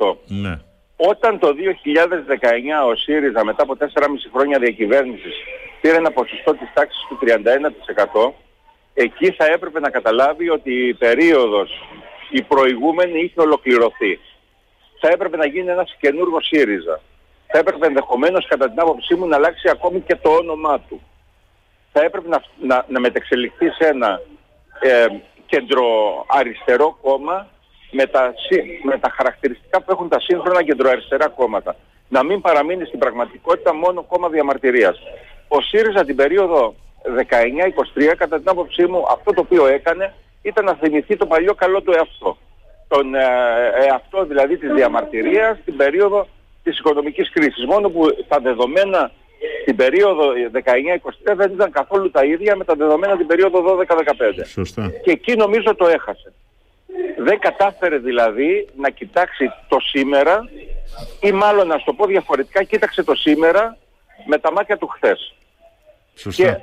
36%. 0.00 0.16
Ναι. 0.26 0.58
Όταν 0.96 1.38
το 1.38 1.48
2019 1.48 2.90
ο 2.90 2.94
ΣΥΡΙΖΑ 2.94 3.44
μετά 3.44 3.62
από 3.62 3.76
4,5 3.78 3.86
χρόνια 4.34 4.58
διακυβέρνησης 4.58 5.34
πήρε 5.80 5.96
ένα 5.96 6.10
ποσοστό 6.10 6.54
της 6.54 6.70
τάξης 6.74 7.06
του 7.08 7.18
31% 8.26 8.32
εκεί 8.94 9.30
θα 9.30 9.44
έπρεπε 9.44 9.80
να 9.80 9.90
καταλάβει 9.90 10.48
ότι 10.50 10.88
η 10.88 10.94
περίοδος 10.94 11.70
η 12.30 12.42
προηγούμενη 12.42 13.20
είχε 13.20 13.40
ολοκληρωθεί 13.40 14.18
θα 15.02 15.10
έπρεπε 15.10 15.36
να 15.36 15.46
γίνει 15.46 15.70
ένας 15.70 15.96
καινούργος 16.00 16.46
ΣΥΡΙΖΑ. 16.46 17.00
Θα 17.46 17.58
έπρεπε 17.58 17.86
ενδεχομένως 17.86 18.46
κατά 18.46 18.68
την 18.70 18.80
άποψή 18.80 19.14
μου 19.14 19.26
να 19.26 19.36
αλλάξει 19.36 19.68
ακόμη 19.68 20.00
και 20.00 20.16
το 20.16 20.30
όνομά 20.30 20.80
του. 20.80 21.00
Θα 21.92 22.00
έπρεπε 22.02 22.28
να, 22.28 22.42
να, 22.60 22.84
να 22.88 23.00
μετεξελιχθεί 23.00 23.68
σε 23.68 23.86
ένα 23.86 24.20
ε, 24.80 25.06
κεντροαριστερό 25.46 26.98
κόμμα 27.02 27.46
με 27.90 28.06
τα, 28.06 28.34
με 28.82 28.98
τα 28.98 29.10
χαρακτηριστικά 29.16 29.82
που 29.82 29.90
έχουν 29.92 30.08
τα 30.08 30.20
σύγχρονα 30.20 30.62
κεντροαριστερά 30.62 31.28
κόμματα. 31.28 31.76
Να 32.08 32.22
μην 32.22 32.40
παραμείνει 32.40 32.84
στην 32.84 32.98
πραγματικότητα 32.98 33.74
μόνο 33.74 34.02
κόμμα 34.02 34.28
διαμαρτυρίας. 34.28 34.98
Ο 35.48 35.60
ΣΥΡΙΖΑ 35.60 36.04
την 36.04 36.16
περίοδο 36.16 36.74
19-23 38.00 38.14
κατά 38.16 38.36
την 38.38 38.48
άποψή 38.48 38.86
μου 38.86 39.02
αυτό 39.10 39.32
το 39.32 39.40
οποίο 39.40 39.66
έκανε 39.66 40.14
ήταν 40.42 40.64
να 40.64 40.74
θυμηθεί 40.74 41.16
το 41.16 41.26
παλιό 41.26 41.54
καλό 41.54 41.82
του 41.82 41.92
εαυτό 41.92 42.36
τον 42.92 43.14
ε, 43.14 43.20
εαυτό 43.86 44.24
δηλαδή 44.24 44.56
της 44.56 44.72
διαμαρτυρίας 44.72 45.58
στην 45.58 45.76
περίοδο 45.76 46.28
της 46.62 46.78
οικονομικής 46.78 47.30
κρίσης. 47.30 47.64
Μόνο 47.66 47.90
που 47.90 48.06
τα 48.28 48.38
δεδομένα 48.38 49.10
την 49.64 49.76
περίοδο 49.76 50.24
19-23 50.52 51.34
δεν 51.36 51.52
ήταν 51.52 51.70
καθόλου 51.70 52.10
τα 52.10 52.24
ίδια 52.24 52.56
με 52.56 52.64
τα 52.64 52.74
δεδομένα 52.74 53.16
την 53.16 53.26
περίοδο 53.26 53.78
12-15. 53.78 54.46
Σωστά. 54.46 54.92
Και 55.02 55.10
εκεί 55.10 55.36
νομίζω 55.36 55.74
το 55.74 55.86
έχασε. 55.86 56.32
Δεν 57.18 57.38
κατάφερε 57.38 57.98
δηλαδή 57.98 58.68
να 58.76 58.90
κοιτάξει 58.90 59.50
το 59.68 59.80
σήμερα 59.80 60.48
ή 61.20 61.32
μάλλον 61.32 61.66
να 61.66 61.82
το 61.84 61.92
πω 61.92 62.06
διαφορετικά 62.06 62.62
κοίταξε 62.62 63.02
το 63.02 63.14
σήμερα 63.14 63.76
με 64.26 64.38
τα 64.38 64.52
μάτια 64.52 64.76
του 64.76 64.86
χθες. 64.86 65.34
Σωστά. 66.14 66.42
Και 66.42 66.48
ε, 66.48 66.54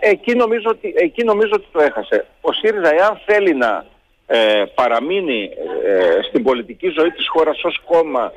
ε, 0.00 0.10
εκεί, 0.10 0.34
νομίζω 0.34 0.70
ότι, 0.70 0.94
εκεί 0.96 1.24
νομίζω 1.24 1.52
ότι 1.54 1.66
το 1.72 1.80
έχασε. 1.80 2.26
Ο 2.40 2.52
ΣΥΡΙΖΑ 2.52 2.94
εάν 2.94 3.20
θέλει 3.26 3.54
να 3.54 3.86
ε, 4.26 4.64
παραμείνει 4.74 5.50
ε, 5.86 6.22
στην 6.28 6.42
πολιτική 6.42 6.88
ζωή 6.88 7.10
της 7.10 7.28
χώρας 7.28 7.64
ως 7.64 7.80
κόμμα 7.86 8.32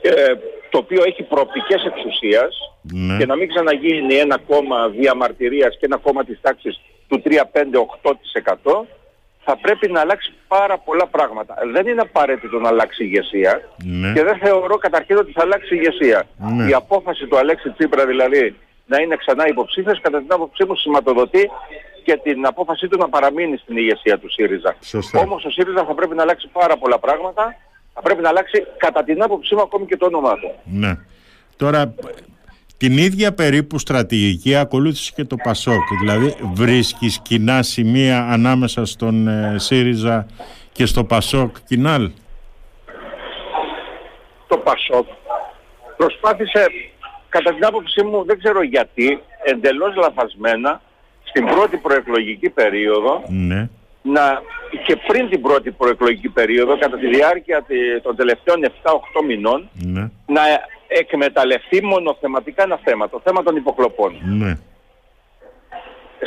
ε, 0.00 0.34
το 0.70 0.78
οποίο 0.78 1.02
έχει 1.06 1.22
προοπτικές 1.22 1.84
εξουσίας 1.84 2.56
ναι. 2.82 3.16
και 3.18 3.26
να 3.26 3.36
μην 3.36 3.48
ξαναγίνει 3.48 4.14
ένα 4.14 4.38
κόμμα 4.38 4.88
διαμαρτυρίας 4.88 5.76
και 5.78 5.86
ένα 5.86 5.96
κόμμα 5.96 6.24
της 6.24 6.38
τάξης 6.40 6.80
του 7.08 7.22
3-5-8% 7.24 8.84
θα 9.44 9.56
πρέπει 9.56 9.90
να 9.90 10.00
αλλάξει 10.00 10.32
πάρα 10.48 10.78
πολλά 10.78 11.06
πράγματα. 11.06 11.54
Δεν 11.72 11.86
είναι 11.86 12.00
απαραίτητο 12.00 12.58
να 12.58 12.68
αλλάξει 12.68 13.04
ηγεσία 13.04 13.68
ναι. 13.84 14.12
και 14.12 14.22
δεν 14.22 14.38
θεωρώ 14.38 14.76
καταρχήν 14.76 15.16
ότι 15.16 15.32
θα 15.32 15.42
αλλάξει 15.42 15.74
ηγεσία. 15.74 16.26
Ναι. 16.36 16.68
Η 16.68 16.72
απόφαση 16.72 17.26
του 17.26 17.38
Αλέξη 17.38 17.70
Τσίπρα 17.70 18.06
δηλαδή 18.06 18.56
να 18.86 19.00
είναι 19.00 19.16
ξανά 19.16 19.48
υποψήφιος 19.48 20.00
κατά 20.00 20.18
την 20.18 20.32
άποψή 20.32 20.64
μου 20.64 20.76
σηματοδοτεί 20.76 21.50
και 22.04 22.20
την 22.22 22.46
απόφασή 22.46 22.88
του 22.88 22.98
να 22.98 23.08
παραμείνει 23.08 23.56
στην 23.56 23.76
ηγεσία 23.76 24.18
του 24.18 24.30
ΣΥΡΙΖΑ. 24.32 24.76
Σωστά. 24.80 25.20
Όμως 25.20 25.44
ο 25.44 25.50
ΣΥΡΙΖΑ 25.50 25.84
θα 25.84 25.94
πρέπει 25.94 26.14
να 26.14 26.22
αλλάξει 26.22 26.48
πάρα 26.52 26.76
πολλά 26.76 26.98
πράγματα. 26.98 27.56
Θα 27.94 28.02
πρέπει 28.02 28.22
να 28.22 28.28
αλλάξει 28.28 28.66
κατά 28.76 29.04
την 29.04 29.22
άποψή 29.22 29.54
μου 29.54 29.62
ακόμη 29.62 29.86
και 29.86 29.96
το 29.96 30.06
όνομά 30.06 30.34
του. 30.34 30.54
Ναι. 30.64 30.98
Τώρα 31.56 31.94
την 32.76 32.98
ίδια 32.98 33.34
περίπου 33.34 33.78
στρατηγική 33.78 34.56
ακολούθησε 34.56 35.12
και 35.14 35.24
το 35.24 35.36
ΠΑΣΟΚ. 35.36 35.82
Δηλαδή 36.00 36.36
βρίσκεις 36.52 37.20
κοινά 37.22 37.62
σημεία 37.62 38.26
ανάμεσα 38.30 38.84
στον 38.84 39.28
ε, 39.28 39.54
ΣΥΡΙΖΑ 39.58 40.26
και 40.72 40.86
στο 40.86 41.04
ΠΑΣΟΚ 41.04 41.56
κοινάλ. 41.66 42.10
Το 44.46 44.56
ΠΑΣΟΚ 44.56 45.06
προσπάθησε 45.96 46.66
κατά 47.28 47.54
την 47.54 47.64
άποψή 47.64 48.02
μου 48.02 48.24
δεν 48.24 48.38
ξέρω 48.38 48.62
γιατί 48.62 49.22
εντελώς 49.44 49.94
λαθασμένα 49.96 50.80
στην 51.24 51.44
πρώτη 51.46 51.76
προεκλογική 51.76 52.50
περίοδο 52.50 53.22
Ναι. 53.28 53.68
να, 54.02 54.42
και 54.86 54.96
πριν 55.06 55.28
την 55.28 55.40
πρώτη 55.42 55.70
προεκλογική 55.70 56.28
περίοδο 56.28 56.78
κατά 56.78 56.98
τη 56.98 57.06
διάρκεια 57.06 57.62
τε- 57.66 58.02
των 58.02 58.16
τελευταίων 58.16 58.64
7-8 58.82 59.24
μηνών 59.26 59.68
Ναι. 59.74 60.10
να 60.26 60.40
εκμεταλλευτεί 60.88 61.84
μονοθεματικά 61.84 62.62
ένα 62.62 62.78
θέμα, 62.84 63.08
το 63.08 63.20
θέμα 63.24 63.42
των 63.42 63.56
υποκλοπών. 63.56 64.14
Ναι. 64.24 64.58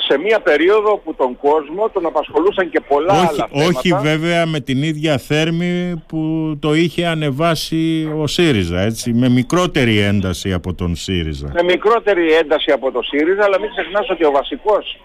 Σε 0.09 0.17
μια 0.17 0.39
περίοδο 0.39 0.97
που 0.97 1.13
τον 1.15 1.37
κόσμο 1.37 1.89
τον 1.89 2.05
απασχολούσαν 2.05 2.69
και 2.69 2.79
πολλά 2.87 3.13
Όχι, 3.13 3.21
άλλα 3.27 3.47
θέματα. 3.51 3.67
όχι 3.77 3.93
βέβαια 3.93 4.45
με 4.45 4.59
την 4.59 4.83
ίδια 4.83 5.17
θέρμη 5.17 6.03
που 6.07 6.19
το 6.61 6.73
είχε 6.73 7.05
ανεβάσει 7.05 8.11
ο 8.17 8.27
ΣΥΡΙΖΑ, 8.27 8.79
έτσι, 8.79 9.13
με 9.13 9.29
μικρότερη 9.29 9.97
ένταση 9.99 10.53
από 10.53 10.73
τον 10.73 10.95
ΣΥΡΙΖΑ. 10.95 11.51
με 11.53 11.63
μικρότερη 11.63 12.31
ένταση 12.33 12.71
από 12.71 12.91
το 12.91 13.01
ΣΥΡΙΖΑ, 13.01 13.43
αλλά 13.43 13.59
μην 13.59 13.69
ξεχνάς 13.69 14.09
ότι 14.09 14.25
ο 14.25 14.31
βασικός 14.31 14.99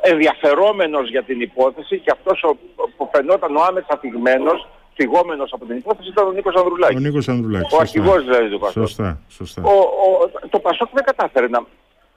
ενδιαφερόμενος 0.00 1.10
για 1.10 1.22
την 1.22 1.40
υπόθεση 1.40 1.98
και 1.98 2.10
αυτός 2.10 2.42
ο, 2.42 2.56
που 2.96 3.10
φαινόταν 3.12 3.56
ο 3.56 3.62
άμεσα 3.68 3.98
φυγμένος, 4.00 4.68
φυγόμενος 4.94 5.50
από 5.52 5.64
την 5.66 5.76
υπόθεση 5.76 6.08
ήταν 6.08 6.26
ο 6.26 6.32
Νίκος 6.32 6.54
Ο 6.54 6.58
Ανδρουλάκης. 6.60 7.00
Νίκος 7.00 7.28
Ανδρουλάκης. 7.28 7.66
Ο 7.72 7.76
σωστά. 7.76 7.82
αρχηγός 7.82 8.24
δηλαδή 8.24 8.48
του 8.48 8.58
Πασόκ. 8.58 8.72
Σωστά, 8.86 9.20
σωστά. 9.28 9.62
Ο, 9.62 9.70
ο, 9.70 10.30
το 10.48 10.58
Πασόκ 10.58 10.88
δεν 10.92 11.04
κατάφερε 11.04 11.48
να, 11.48 11.60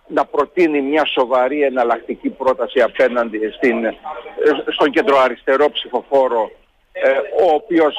να 0.07 0.25
προτείνει 0.25 0.81
μια 0.81 1.05
σοβαρή 1.05 1.63
εναλλακτική 1.63 2.29
πρόταση 2.29 2.81
απέναντι 2.81 3.51
στην, 3.55 3.85
ε, 3.85 3.95
στον 4.67 4.91
κεντροαριστερό 4.91 5.69
ψηφοφόρο 5.69 6.51
ε, 6.91 7.09
ο 7.43 7.53
οποίος 7.53 7.95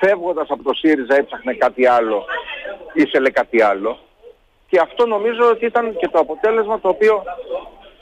φεύγοντας 0.00 0.50
από 0.50 0.62
το 0.62 0.74
ΣΥΡΙΖΑ 0.74 1.16
έψαχνε 1.16 1.54
κάτι 1.54 1.86
άλλο, 1.86 2.24
ήθελε 2.92 3.30
κάτι 3.30 3.62
άλλο 3.62 3.98
και 4.68 4.80
αυτό 4.80 5.06
νομίζω 5.06 5.48
ότι 5.50 5.64
ήταν 5.66 5.96
και 5.96 6.08
το 6.08 6.18
αποτέλεσμα 6.18 6.80
το 6.80 6.88
οποίο 6.88 7.22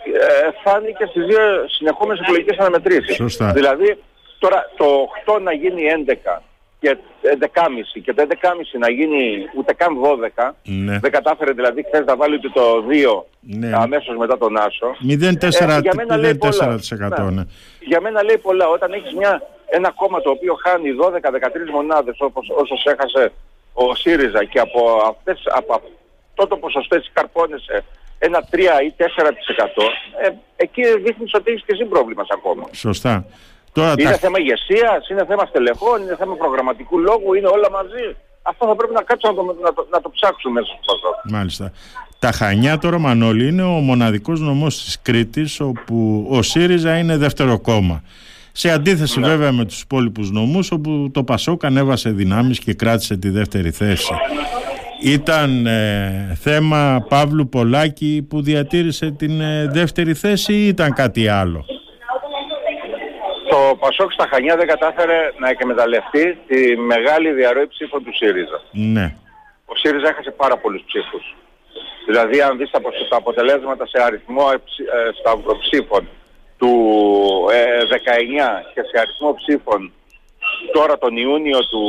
ε, 0.05 0.49
φάνηκε 0.65 1.07
στις 1.07 1.27
δύο 1.27 1.69
συνεχόμενες 1.69 2.21
εκλογικές 2.21 2.59
αναμετρήσεις. 2.59 3.15
Σωστά. 3.15 3.53
Δηλαδή 3.53 4.03
τώρα 4.39 4.71
το 4.77 5.09
8 5.27 5.41
να 5.41 5.53
γίνει 5.53 5.83
11 6.07 6.39
και 6.83 6.97
11,5 7.23 8.01
και 8.05 8.13
το 8.15 8.23
11,5 8.29 8.79
να 8.79 8.91
γίνει 8.91 9.21
ούτε 9.57 9.73
καν 9.75 9.93
12 10.37 10.51
Ναι. 10.63 10.99
δεν 10.99 11.11
κατάφερε 11.11 11.53
δηλαδή 11.53 11.83
χθες 11.83 12.05
να 12.05 12.17
βάλει 12.17 12.35
ούτε 12.35 12.49
το 12.49 12.85
2 12.89 13.25
Ναι. 13.41 13.71
αμέσως 13.75 14.17
μετά 14.17 14.39
τον 14.39 14.57
Άσο. 14.57 14.87
0,4%. 15.09 15.77
Ε, 15.77 15.81
για 15.81 15.93
μένα 15.95 16.17
λέει 16.17 16.35
πολλά. 16.35 16.79
0,4%, 17.27 17.31
ναι. 17.33 17.43
Για 17.81 18.01
μένα 18.01 18.23
λέει 18.23 18.39
πολλά. 18.39 18.69
Όταν 18.69 18.93
έχεις 18.93 19.13
μια, 19.15 19.43
ένα 19.67 19.91
κόμμα 19.91 20.21
το 20.21 20.31
οποίο 20.31 20.55
χάνει 20.65 20.89
12-13 21.01 21.71
μονάδες 21.73 22.17
όπως, 22.19 22.49
όσος 22.63 22.85
έχασε 22.85 23.33
ο 23.73 23.95
ΣΥΡΙΖΑ 23.95 24.45
και 24.45 24.59
από, 24.59 24.81
αυτές, 25.09 25.43
από 25.55 25.73
αυτό 25.75 26.47
το 26.47 26.57
ποσοστό 26.57 26.97
έτσι 26.97 27.11
καρπώνεσαι 27.13 27.85
ένα 28.19 28.49
3 28.53 28.57
ή 28.87 28.95
4% 28.99 29.03
ε, 30.23 30.29
εκεί 30.57 30.83
δείχνεις 31.05 31.35
ότι 31.35 31.51
έχεις 31.51 31.65
και 31.67 31.73
εσύ 31.73 31.85
πρόβλημα 31.85 32.25
σαν 32.29 32.41
κόμμα. 32.41 32.69
Σωστά. 32.73 33.25
Τώρα 33.73 33.95
Είναι 33.99 34.11
τα... 34.11 34.17
θέμα 34.17 34.39
ηγεσίας, 34.39 35.09
είναι 35.11 35.25
θέμα 35.29 35.45
στελεχών, 35.47 36.03
είναι 36.03 36.17
θέμα 36.19 36.35
προγραμματικού 36.35 36.99
λόγου, 36.99 37.35
είναι 37.35 37.47
όλα 37.47 37.71
μαζί. 37.71 38.17
Αυτό 38.43 38.67
θα 38.67 38.77
πρέπει 38.77 38.95
να 38.95 39.03
κάτσουμε 39.03 39.33
να 39.33 39.45
το, 39.45 39.61
να 39.63 39.73
το, 39.73 39.87
να 39.91 40.01
το 40.01 40.11
ψάξουμε 40.11 40.61
μέσα 40.61 40.73
στο 40.83 40.93
Πασόκ. 40.93 41.31
Μάλιστα. 41.33 41.73
Τα 42.19 42.33
Χανιά 42.33 42.79
τώρα 42.79 42.99
Μανώλη 42.99 43.49
είναι 43.49 43.63
ο 43.63 43.69
μοναδικός 43.69 44.41
νομός 44.41 44.85
της 44.85 44.99
Κρήτης 45.03 45.61
όπου 45.61 46.27
ο 46.31 46.43
ΣΥΡΙΖΑ 46.43 46.99
είναι 46.99 47.17
δεύτερο 47.17 47.59
κόμμα. 47.61 48.03
Σε 48.53 48.71
αντίθεση 48.71 49.21
Ναι. 49.21 49.27
βέβαια 49.29 49.53
με 49.53 49.65
τους 49.65 49.81
υπόλοιπους 49.81 50.31
νομούς 50.31 50.71
όπου 50.71 51.11
το 51.13 51.25
Πασόκ 51.25 51.65
ανέβασε 51.65 52.11
δυνάμεις 52.11 52.59
και 52.59 52.75
κράτησε 52.75 53.17
τη 53.17 53.31
δεύτερη 53.31 53.71
θέση. 53.71 54.13
Ήταν 55.03 55.67
ε, 55.67 56.37
θέμα 56.41 57.07
Παύλου 57.09 57.49
Πολάκη 57.49 58.27
που 58.29 58.43
διατήρησε 58.43 59.11
την 59.11 59.41
ε, 59.41 59.67
δεύτερη 59.73 60.15
θέση 60.15 60.53
ή 60.53 60.67
ήταν 60.67 60.93
κάτι 60.93 61.29
άλλο; 61.29 61.65
Το 63.53 63.77
Πασόκ 63.79 64.13
στα 64.13 64.27
Χανιά 64.31 64.57
δεν 64.57 64.67
κατάφερε 64.67 65.19
να 65.39 65.49
εκμεταλλευτεί 65.49 66.39
τη 66.47 66.77
μεγάλη 66.77 67.33
διαρροή 67.33 67.67
ψήφων 67.67 68.05
του 68.05 68.15
ΣΥΡΙΖΑ. 68.17 68.61
Ναι. 68.73 69.15
Ο 69.67 69.75
ΣΥΡΙΖΑ 69.77 70.09
έχασε 70.09 70.31
πάρα 70.31 70.57
πολλούς 70.57 70.83
ψήφους. 70.87 71.25
Δηλαδή 72.07 72.41
αν 72.43 72.57
δεις 72.59 72.71
τα 72.71 72.79
απο- 72.79 73.07
τα 73.11 73.17
αποτελέσματα 73.17 73.87
σε 73.87 74.03
αριθμό 74.03 74.45
ε, 74.55 74.57
ψη- 74.65 74.89
ε, 74.89 75.11
σταυροψήφων 75.19 76.09
του 76.59 76.71
ε, 77.53 77.85
19 77.91 77.97
και 78.75 78.83
σε 78.91 78.97
αριθμό 79.03 79.35
ψήφων 79.35 79.93
τώρα 80.73 80.99
τον 80.99 81.17
Ιούνιο 81.17 81.59
του 81.73 81.83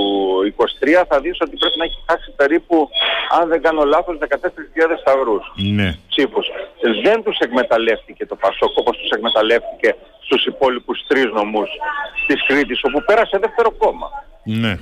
23 0.57 1.03
θα 1.09 1.19
δεις 1.19 1.37
ότι 1.41 1.55
πρέπει 1.57 1.77
να 1.77 1.85
έχει 1.85 1.99
χάσει 2.09 2.31
περίπου, 2.35 2.89
αν 3.39 3.47
δεν 3.49 3.61
κάνω 3.61 3.83
λάθος, 3.83 4.17
14.000 4.17 4.97
σταυρούς 5.03 5.43
Ναι. 5.55 5.89
ψήφους. 6.09 6.47
Δεν 7.03 7.23
τους 7.23 7.37
εκμεταλλεύτηκε 7.39 8.25
το 8.25 8.35
Πασόκ 8.35 8.77
όπως 8.77 8.97
τους 8.97 9.09
εκμεταλλεύτηκε 9.09 9.95
στους 10.25 10.45
υπόλοιπους 10.45 11.05
τρεις 11.07 11.25
νομούς 11.25 11.69
της 12.27 12.45
Κρήτης 12.45 12.83
όπου 12.83 13.03
πέρασε 13.05 13.37
δεύτερο 13.37 13.71
κόμμα. 13.71 14.09
Ναι. 14.43 14.79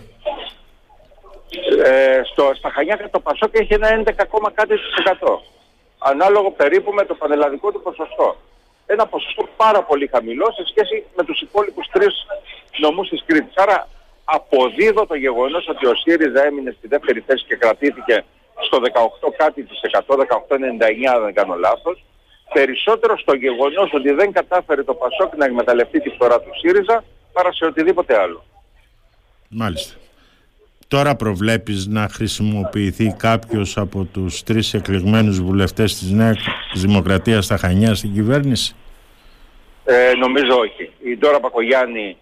Ε, 1.86 2.22
στο, 2.32 2.52
στα 2.56 2.70
Χανιά 2.70 3.10
το 3.12 3.20
Πασόκ 3.20 3.60
έχει 3.60 3.74
ένα 3.74 4.04
11, 4.06 4.14
ακόμα 4.18 4.52
κάτι 4.52 4.76
της 4.76 4.96
εκατό. 5.00 5.42
Ανάλογο 5.98 6.52
περίπου 6.52 6.92
με 6.92 7.06
το 7.06 7.14
πανελλαδικό 7.16 7.72
του 7.72 7.82
ποσοστό. 7.82 8.36
Ένα 8.86 9.06
ποσοστό 9.08 9.48
πάρα 9.58 9.84
πολύ 9.84 10.08
χαμηλό 10.08 10.52
σε 10.52 10.64
σχέση 10.68 11.06
με 11.16 11.24
τους 11.24 11.42
υπόλοιπους 11.42 11.88
τρεις 11.92 12.14
νομούς 12.80 13.10
της 13.10 13.24
Κρήτης. 13.26 13.56
Άρα 13.56 13.88
αποδίδω 14.24 15.06
το 15.06 15.16
γεγονός 15.16 15.68
ότι 15.68 15.86
ο 15.86 15.96
ΣΥΡΙΖΑ 15.96 16.44
έμεινε 16.44 16.76
στη 16.78 16.88
δεύτερη 16.88 17.20
θέση 17.28 17.46
και 17.46 17.56
κρατήθηκε 17.56 18.24
στο 18.66 18.78
18 19.28 19.32
κάτι 19.38 19.64
της 19.64 19.80
100, 20.08 20.16
18,99 20.16 21.06
αν 21.14 21.24
δεν 21.24 21.34
κάνω 21.34 21.56
λάθος. 21.56 22.04
Περισσότερο 22.54 23.18
στο 23.18 23.36
γεγονός 23.36 23.94
ότι 23.94 24.12
δεν 24.12 24.32
κατάφερε 24.32 24.84
το 24.84 24.94
Πασόκ 24.94 25.36
να 25.38 25.46
εκμεταλλευτεί 25.46 26.02
τη 26.02 26.10
φθορά 26.10 26.42
του 26.42 26.50
ΣΥΡΙΖΑ 26.60 27.04
παρά 27.34 27.52
σε 27.54 27.66
οτιδήποτε 27.66 28.20
άλλο. 28.20 28.44
Μάλιστα. 29.50 29.96
Τώρα 30.88 31.16
προβλέπεις 31.16 31.88
να 31.88 32.08
χρησιμοποιηθεί 32.08 33.16
κάποιος 33.18 33.78
από 33.78 34.04
τους 34.04 34.44
τρεις 34.44 34.74
εκλεγμένους 34.74 35.42
βουλευτές 35.42 35.98
της 35.98 36.12
Νέας 36.12 36.38
Δημοκρατίας 36.74 37.46
στα 37.46 37.58
Χανιά 37.58 37.96
στην 37.96 38.14
κυβέρνηση; 38.14 38.76
Ε, 39.86 40.14
νομίζω 40.14 40.56
όχι. 40.56 40.92
Η 41.04 41.18
Ντόρα 41.18 41.40
Πακογιάννη 41.40 42.08
ε, 42.08 42.21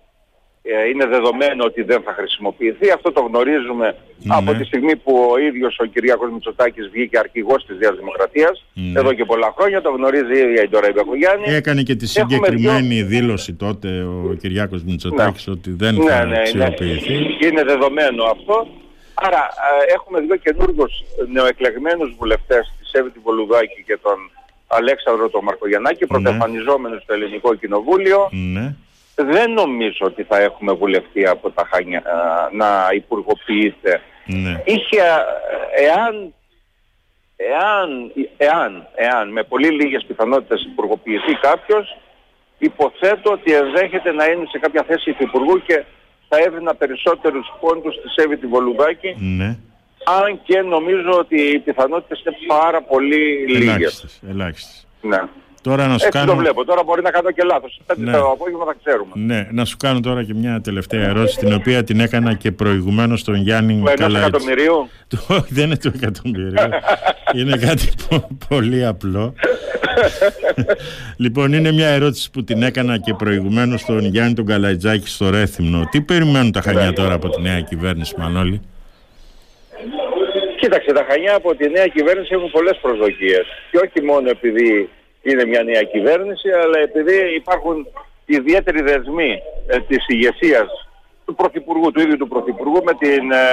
είναι 0.92 1.06
δεδομένο 1.06 1.64
ότι 1.66 1.82
δεν 1.84 2.02
θα 2.06 2.14
χρησιμοποιηθεί. 2.14 2.92
Αυτό 2.92 3.12
το 3.12 3.22
γνωρίζουμε 3.22 3.96
Ναι. 4.24 4.36
από 4.36 4.54
τη 4.54 4.64
στιγμή 4.64 4.96
που 4.96 5.14
ο 5.34 5.38
ίδιος 5.40 5.78
ο 5.80 5.86
Κυριάκος 5.86 6.32
Μητσοτάκης 6.32 6.90
βγήκε 6.94 7.18
αρχηγός 7.18 7.66
της 7.66 7.78
Νέας 7.78 7.96
Δημοκρατίας. 7.98 8.66
Ναι. 8.74 9.00
Εδώ 9.00 9.14
και 9.14 9.26
πολλά 9.26 9.54
χρόνια 9.58 9.82
το 9.82 9.90
γνωρίζει 9.90 10.34
η 10.36 10.40
ίδια 10.48 10.62
η 10.64 10.68
Ντόρα 10.70 10.92
Πακογιάννη. 10.92 11.46
Έκανε 11.54 11.82
και 11.84 11.96
τη 11.96 12.06
Έχουμε 12.20 12.36
συγκεκριμένη 12.36 13.02
δήλωση 13.04 13.54
τότε 13.54 13.88
ο 14.02 14.36
Κυριάκος 14.42 14.84
Μητσοτάκης 14.84 15.48
ότι 15.48 15.72
δεν 15.72 15.96
Ναι, 15.96 16.10
θα 16.12 16.26
ναι, 16.26 16.36
ναι. 16.36 16.40
αξιοποιηθεί. 16.40 17.14
Είναι 17.48 17.64
δεδομένο 17.64 18.24
αυτό. 18.24 18.68
Άρα 19.14 19.38
ε, 19.88 19.94
έχουμε 19.94 20.20
δύο 20.20 20.36
καινούργους 20.36 20.92
νεοεκλεγμένους 21.34 22.16
βουλευτές 22.20 22.74
της 22.80 22.92
Εύη 22.92 23.12
Βολουδάκη 23.24 23.84
και 23.86 23.98
τον 24.02 24.18
Αλέξανδρο 24.68 25.30
τον 25.30 25.44
Μαρκογιαννάκη, 25.44 26.06
πρωτεφανιζόμενους 26.06 27.02
στο 27.04 27.14
Ελληνικό 27.14 27.56
Κοινοβούλιο. 27.56 28.30
Ναι. 28.54 28.76
Δεν 29.24 29.52
νομίζω 29.52 29.98
ότι 30.06 30.24
θα 30.24 30.38
έχουμε 30.40 30.74
βουλευτή 30.74 31.28
από 31.28 31.50
τα 31.52 31.68
Χανιά 31.72 32.00
α, 32.00 32.50
να 32.52 32.88
υπουργοποιείται. 32.94 34.02
Ναι. 34.26 34.62
Είχε, 34.66 34.98
ε, 35.00 35.84
εάν, 35.84 36.34
εάν, 37.36 38.12
εάν, 38.38 38.88
εάν 38.96 39.32
με 39.32 39.44
πολύ 39.44 39.70
λίγες 39.70 40.06
πιθανότητες 40.08 40.64
υπουργοποιηθεί 40.64 41.34
κάποιος, 41.42 41.98
υποθέτω 42.58 43.32
ότι 43.32 43.54
ενδέχεται 43.54 44.12
να 44.12 44.26
είναι 44.26 44.46
σε 44.52 44.60
κάποια 44.60 44.84
θέση 44.88 45.10
υφυπουργού 45.10 45.62
και 45.66 45.84
θα 46.30 46.38
έδινα 46.38 46.76
περισσότερους 46.76 47.48
πόντους 47.60 47.94
στη 47.96 48.10
Σέβη 48.10 48.38
τη 48.38 48.48
Βολουδάκη, 48.48 49.16
Ναι. 49.20 49.58
αν 50.06 50.40
και 50.44 50.62
νομίζω 50.62 51.12
ότι 51.12 51.42
οι 51.42 51.60
πιθανότητες 51.60 52.20
είναι 52.26 52.36
πάρα 52.48 52.82
πολύ 52.82 53.46
λίγες. 53.48 53.62
Ελάχιστες. 53.68 54.22
ελάχιστες. 54.30 54.88
Ναι. 55.02 55.22
Τώρα 55.62 55.88
να 55.88 55.98
σου 55.98 56.06
Έτσι 56.06 56.20
το 56.20 56.26
κάνω... 56.26 56.36
βλέπω. 56.40 56.66
Τώρα 56.66 56.84
μπορεί 56.84 57.02
να 57.02 57.12
κάνω 57.12 57.32
και 57.32 57.44
λάθος. 57.44 57.82
Πέντε 57.86 58.02
Ναι. 58.02 58.12
το 58.12 58.32
απόγευμα 58.32 58.66
θα 58.66 58.76
ξέρουμε. 58.84 59.12
Ναι, 59.14 59.48
να 59.52 59.66
σου 59.66 59.78
κάνω 59.78 60.00
τώρα 60.00 60.24
και 60.24 60.34
μια 60.34 60.62
τελευταία 60.62 61.08
ερώτηση 61.08 61.38
την 61.38 61.54
οποία 61.54 61.84
την 61.84 62.00
έκανα 62.00 62.34
και 62.34 62.52
προηγουμένως 62.52 63.20
στον 63.20 63.36
Γιάννη 63.36 63.74
Με 63.74 63.80
ενός 63.80 63.94
Καλαίτση. 64.14 64.28
εκατομμυρίου. 64.28 64.90
Το, 65.08 65.46
δεν 65.50 65.66
είναι 65.66 65.78
το 65.78 65.92
εκατομμύριο. 65.96 66.54
είναι 67.36 67.58
κάτι 67.58 67.90
πο- 68.10 68.28
πολύ 68.48 68.86
απλό. 68.86 69.34
λοιπόν, 71.18 71.54
είναι 71.54 71.72
μια 71.72 71.88
ερώτηση 71.88 72.32
που 72.32 72.44
την 72.44 72.64
έκανα 72.64 72.98
και 72.98 73.14
προηγουμένως 73.14 73.82
στον 73.82 74.06
Γιάννη 74.06 74.34
τον 74.34 74.46
Καλαϊτζάκη 74.46 75.08
στο 75.08 75.30
Ρέθυμνο. 75.30 75.88
Τι 75.92 76.02
περιμένουν 76.02 76.52
τα 76.52 76.62
Χανιά 76.62 76.94
τώρα 76.94 77.14
από 77.14 77.30
τη 77.30 77.42
νέα 77.42 77.62
κυβέρνηση, 77.62 78.14
Μανώλη; 78.18 78.62
Κοίταξε, 80.60 80.94
τα 80.94 81.06
Χανιά 81.10 81.36
από 81.36 81.56
τη 81.56 81.70
νέα 81.70 81.88
κυβέρνηση 81.88 82.30
έχουν 82.34 82.52
πολλές 82.52 82.78
προσδοκίες. 82.82 83.46
Και 83.72 83.78
όχι 83.78 84.06
μόνο 84.06 84.30
επειδή 84.30 84.90
είναι 85.22 85.46
μια 85.46 85.64
νέα 85.64 85.84
κυβέρνηση, 85.84 86.50
αλλά 86.64 86.80
επειδή 86.80 87.36
υπάρχουν 87.36 87.88
ιδιαίτεροι 88.26 88.82
δεσμοί 88.82 89.32
ε, 89.68 89.80
της 89.80 90.08
ηγεσίας 90.08 90.68
του 91.26 91.36
Πρωθυπουργού, 91.36 91.92
του 91.92 92.00
ίδιου 92.02 92.18
του 92.18 92.28
Πρωθυπουργού 92.28 92.84
με, 92.84 92.94
την, 92.94 93.32
ε, 93.32 93.46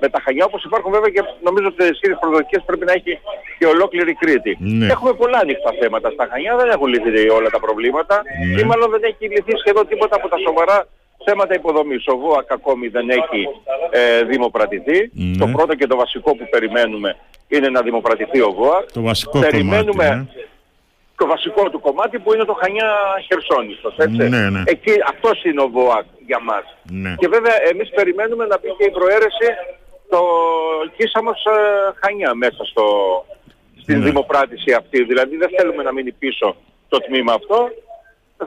με 0.00 0.08
τα 0.08 0.20
Χανιά 0.24 0.44
όπως 0.44 0.64
υπάρχουν 0.64 0.90
βέβαια 0.92 1.10
και 1.10 1.22
νομίζω 1.42 1.66
ότι 1.66 1.82
οι 1.84 1.94
σχέσεις 1.98 2.18
προσδοκίες 2.20 2.62
πρέπει 2.66 2.84
να 2.84 2.92
έχει 2.92 3.18
και 3.58 3.66
ολόκληρη 3.66 4.14
Κρήτη. 4.14 4.56
Ναι. 4.60 4.86
Έχουμε 4.86 5.12
πολλά 5.12 5.38
ανοιχτά 5.38 5.70
θέματα 5.80 6.10
στα 6.10 6.28
Χανιά, 6.30 6.56
δεν 6.56 6.68
έχουν 6.70 6.86
λυθεί 6.86 7.28
όλα 7.28 7.48
τα 7.50 7.60
προβλήματα 7.60 8.22
Ναι. 8.54 8.60
ή 8.60 8.64
μάλλον 8.64 8.90
δεν 8.90 9.02
έχει 9.10 9.24
λυθεί 9.34 9.52
σχεδόν 9.62 9.86
τίποτα 9.88 10.16
από 10.16 10.28
τα 10.28 10.36
σοβαρά 10.46 10.86
θέματα 11.24 11.54
υποδομής. 11.54 12.06
Ο 12.06 12.16
ΒΟΑΚ 12.16 12.52
ακόμη 12.52 12.88
δεν 12.88 13.10
έχει 13.10 13.40
ε, 13.90 14.22
δημοπρατηθεί. 14.24 15.10
Ναι. 15.12 15.36
Το 15.36 15.46
πρώτο 15.46 15.74
και 15.74 15.86
το 15.86 15.96
βασικό 15.96 16.36
που 16.36 16.46
περιμένουμε 16.50 17.16
είναι 17.48 17.68
να 17.68 17.82
δημοπρατηθεί 17.82 18.40
ο 18.40 18.50
ΒΟΑΚ. 18.58 18.92
Το 18.92 19.02
βασικό 19.02 19.38
Περιμένουμε 19.38 20.04
κομμάτι. 20.06 20.28
ε. 20.40 20.42
Το 21.16 21.26
βασικό 21.26 21.70
του 21.70 21.80
κομμάτι 21.80 22.18
που 22.18 22.34
είναι 22.34 22.44
το 22.44 22.56
Χανιά 22.60 22.90
Χερσόνησος, 23.26 23.94
έτσι. 23.96 24.28
Ναι, 24.28 24.50
ναι. 24.50 24.62
Εκεί 24.66 24.92
αυτός 25.12 25.44
είναι 25.44 25.62
ο 25.62 25.68
ΒΟΑΚ 25.68 26.04
για 26.26 26.40
μας. 26.40 26.64
Ναι. 26.90 27.14
Και 27.18 27.28
βέβαια 27.28 27.56
εμείς 27.70 27.90
περιμένουμε 27.90 28.46
να 28.46 28.58
μπει 28.58 28.68
και 28.78 28.84
η 28.84 28.90
προαίρεση 28.90 29.46
το 30.08 30.20
Κίσαμος 30.96 31.44
ε, 31.44 31.56
Χανιά 32.00 32.34
μέσα 32.34 32.64
στο, 32.64 32.84
στην 33.82 33.98
Ναι. 33.98 34.04
δημοπράτηση 34.04 34.72
αυτή. 34.72 35.02
Δηλαδή 35.04 35.36
δεν 35.36 35.48
θέλουμε 35.56 35.82
να 35.82 35.92
μείνει 35.92 36.12
πίσω 36.12 36.56
το 36.88 36.98
τμήμα 36.98 37.32
αυτό. 37.32 37.68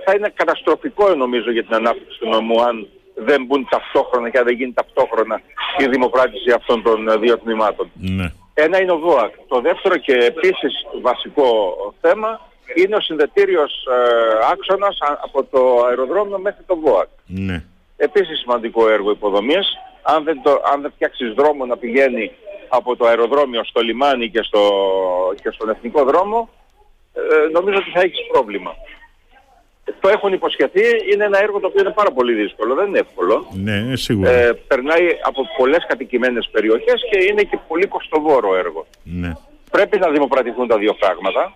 Θα 0.05 0.11
είναι 0.15 0.31
καταστροφικό 0.35 1.15
νομίζω 1.15 1.51
για 1.51 1.63
την 1.63 1.73
ανάπτυξη 1.75 2.19
του 2.19 2.29
νομού 2.29 2.61
αν 2.63 2.87
δεν 3.15 3.45
μπουν 3.45 3.67
ταυτόχρονα 3.69 4.29
και 4.29 4.37
αν 4.37 4.43
δεν 4.45 4.55
γίνει 4.55 4.73
ταυτόχρονα 4.73 5.41
η 5.77 5.85
δημοπράτηση 5.87 6.51
αυτών 6.51 6.83
των 6.83 7.07
ε, 7.09 7.17
δύο 7.17 7.37
τμήματων. 7.37 7.91
Ναι. 7.93 8.31
Ένα 8.53 8.81
είναι 8.81 8.91
ο 8.91 8.97
ΒΟΑΚ. 8.97 9.33
Το 9.47 9.61
δεύτερο 9.61 9.97
και 9.97 10.13
επίσης 10.13 10.73
βασικό 11.01 11.75
θέμα 12.01 12.41
είναι 12.75 12.95
ο 12.95 12.99
συνδετήριος 13.01 13.85
ε, 13.85 14.51
άξονας 14.51 14.97
α- 15.01 15.19
από 15.23 15.43
το 15.43 15.85
αεροδρόμιο 15.87 16.39
μέχρι 16.39 16.63
το 16.67 16.75
ΒΟΑΚ. 16.75 17.07
Ναι. 17.25 17.63
Επίσης 17.97 18.39
σημαντικό 18.39 18.89
έργο 18.89 19.11
υποδομής. 19.11 19.67
Αν 20.01 20.23
δεν, 20.23 20.41
το, 20.43 20.61
αν 20.73 20.81
δεν 20.81 20.91
φτιάξεις 20.95 21.33
δρόμο 21.33 21.65
να 21.65 21.77
πηγαίνει 21.77 22.31
από 22.67 22.95
το 22.95 23.05
αεροδρόμιο 23.05 23.63
στο 23.63 23.81
λιμάνι 23.81 24.29
και, 24.29 24.41
στο, 24.41 24.61
και 25.43 25.49
στον 25.49 25.69
εθνικό 25.69 26.03
δρόμο, 26.03 26.49
ε, 27.13 27.49
νομίζω 27.51 27.77
ότι 27.77 27.91
θα 27.93 27.99
έχεις 27.99 28.27
πρόβλημα. 28.31 28.75
Το 29.99 30.09
έχουν 30.09 30.33
υποσχεθεί, 30.33 30.81
είναι 31.13 31.23
ένα 31.23 31.41
έργο 31.41 31.59
το 31.59 31.67
οποίο 31.67 31.81
είναι 31.81 31.91
πάρα 31.91 32.11
πολύ 32.11 32.33
δύσκολο, 32.33 32.75
δεν 32.75 32.87
είναι 32.87 32.99
εύκολο. 32.99 33.47
Ναι, 33.53 33.95
σίγουρα. 33.95 34.29
Ε, 34.29 34.53
περνάει 34.67 35.07
από 35.23 35.41
πολλές 35.57 35.85
κατοικημένες 35.87 36.49
περιοχές 36.51 37.01
και 37.11 37.23
είναι 37.23 37.43
και 37.43 37.59
πολύ 37.67 37.87
κοστοβόρο 37.87 38.55
έργο. 38.55 38.85
Ναι. 39.03 39.33
Πρέπει 39.71 39.99
να 39.99 40.09
δημοπρατηθούν 40.09 40.67
τα 40.67 40.77
δύο 40.77 40.93
πράγματα. 40.93 41.53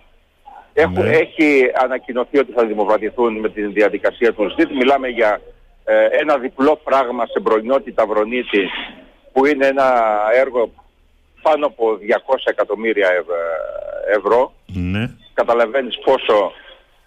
Έχουν, 0.74 1.02
Ναι. 1.02 1.10
Έχει 1.16 1.70
ανακοινωθεί 1.74 2.38
ότι 2.38 2.52
θα 2.52 2.64
δημοπρατηθούν 2.66 3.38
με 3.40 3.48
τη 3.48 3.62
διαδικασία 3.66 4.32
του 4.32 4.50
ΣΔΙΤ. 4.50 4.70
Μιλάμε 4.70 5.08
για 5.08 5.40
ε, 5.84 6.06
ένα 6.10 6.38
διπλό 6.38 6.76
πράγμα 6.84 7.26
σε 7.26 7.40
Μπρονιώτη 7.40 7.92
Ταυρονίτη 7.92 8.68
που 9.32 9.46
είναι 9.46 9.66
ένα 9.66 9.94
έργο 10.34 10.70
πάνω 11.42 11.66
από 11.66 11.98
200 12.26 12.34
εκατομμύρια 12.44 13.08
ευ- 13.08 14.16
ευρώ. 14.16 14.52
Ναι. 14.66 15.10
Καταλαβαίνεις 15.34 15.98
πόσο, 16.04 16.52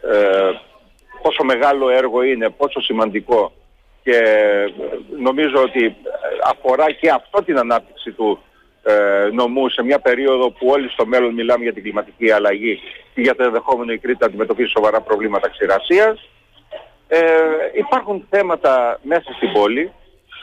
ε, 0.02 0.52
πόσο 1.22 1.44
μεγάλο 1.44 1.90
έργο 1.90 2.22
είναι, 2.24 2.50
πόσο 2.50 2.82
σημαντικό 2.82 3.52
και 4.04 4.16
ε, 4.18 4.66
νομίζω 5.22 5.62
ότι 5.62 5.96
αφορά 6.44 6.92
και 6.92 7.10
αυτό 7.10 7.44
την 7.44 7.58
ανάπτυξη 7.58 8.12
του 8.12 8.40
ε, 8.88 9.30
νομού 9.32 9.70
σε 9.70 9.84
μια 9.84 10.00
περίοδο 10.00 10.52
που 10.52 10.68
όλοι 10.68 10.90
στο 10.90 11.06
μέλλον 11.06 11.34
μιλάμε 11.34 11.64
για 11.64 11.74
την 11.74 11.84
κλιματική 11.84 12.32
αλλαγή 12.32 12.80
και 13.14 13.22
για 13.22 13.36
το 13.36 13.44
ενδεχόμενο 13.44 13.92
η 13.92 13.98
Κρήτη 13.98 14.18
να 14.22 14.26
αντιμετωπίσει 14.26 14.70
σοβαρά 14.70 15.02
προβλήματα 15.02 15.50
ξηρασίας. 15.50 16.30
Ε, 17.08 17.20
υπάρχουν 17.74 18.26
θέματα 18.30 19.00
μέσα 19.04 19.34
στην 19.36 19.52
πόλη, 19.52 19.92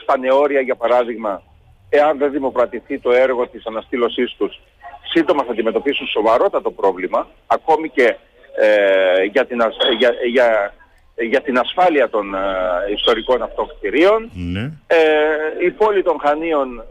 στα 0.01 0.17
νεόρια 0.17 0.61
για 0.61 0.75
παράδειγμα, 0.75 1.41
εάν 1.89 2.17
δεν 2.17 2.31
δημοπρατηθεί 2.31 2.99
το 2.99 3.11
έργο 3.11 3.47
της 3.47 3.65
αναστήλωσής 3.65 4.35
τους, 4.37 4.61
σύντομα 5.13 5.43
θα 5.43 5.51
αντιμετωπίσουν 5.51 6.07
σοβαρότατο 6.07 6.71
πρόβλημα, 6.71 7.27
ακόμη 7.47 7.89
και 7.89 8.15
ε, 8.59 9.23
για, 9.23 9.45
την 9.45 9.61
ασ- 9.61 9.93
για, 9.97 10.11
για, 10.31 10.73
για 11.15 11.41
την 11.41 11.57
ασφάλεια 11.57 12.09
των 12.09 12.35
ε, 12.35 12.39
ιστορικών 12.93 13.41
αυτών 13.41 13.67
κτηρίων. 13.67 14.29
Ναι. 14.33 14.71
Ε, 14.87 15.65
η 15.65 15.71
πόλη 15.71 16.03
των 16.03 16.19
Χανίων 16.19 16.85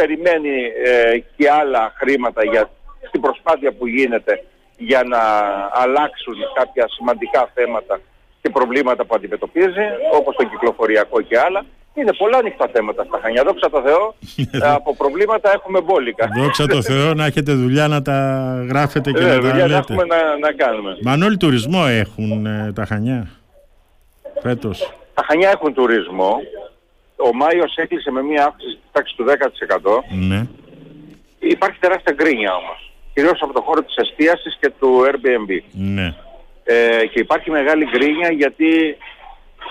περιμένει 0.00 0.56
ε, 0.90 1.18
και 1.36 1.46
άλλα 1.60 1.82
χρήματα 2.00 2.44
για 2.52 2.62
στην 3.08 3.20
προσπάθεια 3.20 3.70
που 3.72 3.86
γίνεται 3.86 4.34
για 4.76 5.02
να 5.12 5.22
αλλάξουν 5.82 6.34
κάποια 6.54 6.84
σημαντικά 6.96 7.50
θέματα 7.54 8.00
και 8.42 8.50
προβλήματα 8.50 9.04
που 9.04 9.14
αντιμετωπίζει, 9.14 9.84
όπως 10.18 10.36
το 10.36 10.44
κυκλοφοριακό 10.44 11.20
και 11.20 11.38
άλλα. 11.46 11.64
Είναι 11.94 12.12
πολλά 12.12 12.38
ανοιχτά 12.38 12.68
θέματα 12.72 13.04
στα 13.04 13.18
Χανιά. 13.22 13.42
Δόξα 13.46 13.70
τω 13.70 13.82
Θεώ, 13.82 14.14
ε, 14.50 14.72
από 14.78 14.96
προβλήματα 14.96 15.50
έχουμε 15.54 15.80
μπόλικα. 15.80 16.28
Δόξα 16.38 16.66
τω 16.66 16.82
Θεώ 16.82 17.14
να 17.14 17.24
έχετε 17.24 17.52
δουλειά 17.52 17.88
να 17.88 18.02
τα 18.02 18.18
γράφετε 18.68 19.12
και 19.12 19.18
Ε, 19.18 19.26
να 19.26 19.28
τα 19.34 19.40
δουλειά 19.40 19.54
να 19.54 19.66
λέτε. 19.66 19.76
έχουμε 19.78 20.04
να, 20.04 20.38
να 20.38 20.52
κάνουμε. 20.52 20.96
Μανώλη 21.02 21.36
τουρισμό 21.36 21.82
έχουν 21.88 22.46
ε, 22.46 22.72
τα 22.74 22.84
Χανιά 22.84 23.30
φέτος. 24.42 24.92
Τα 25.14 25.22
Χανιά 25.28 25.50
έχουν 25.50 25.74
τουρισμό. 25.74 26.36
Ο 27.28 27.34
Μάιος 27.34 27.74
έκλεισε 27.76 28.10
με 28.10 28.22
μία 28.22 28.44
αύξηση 28.44 28.74
της 28.74 28.90
τάξης 28.92 29.16
του 29.16 29.24
10%. 29.24 30.04
Ναι. 30.10 30.46
Υπάρχει 31.38 31.78
τεράστια 31.78 32.12
γκρίνια 32.12 32.54
όμως. 32.54 32.92
Κυρίως 33.14 33.42
από 33.42 33.52
το 33.52 33.60
χώρο 33.60 33.82
της 33.82 33.96
εστίασης 33.96 34.56
και 34.60 34.70
του 34.78 35.04
Airbnb. 35.06 35.62
Ναι. 35.72 36.14
Ε, 36.64 37.06
και 37.06 37.18
υπάρχει 37.20 37.50
μεγάλη 37.50 37.84
γκρίνια 37.90 38.32
γιατί 38.32 38.96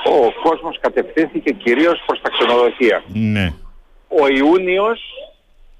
ο 0.05 0.49
κόσμος 0.49 0.79
κατευθύνθηκε 0.79 1.51
κυρίως 1.51 2.03
προς 2.05 2.21
τα 2.21 2.29
ξενοδοχεία. 2.29 3.03
Ναι. 3.13 3.53
Ο 4.07 4.27
Ιούνιος 4.27 5.01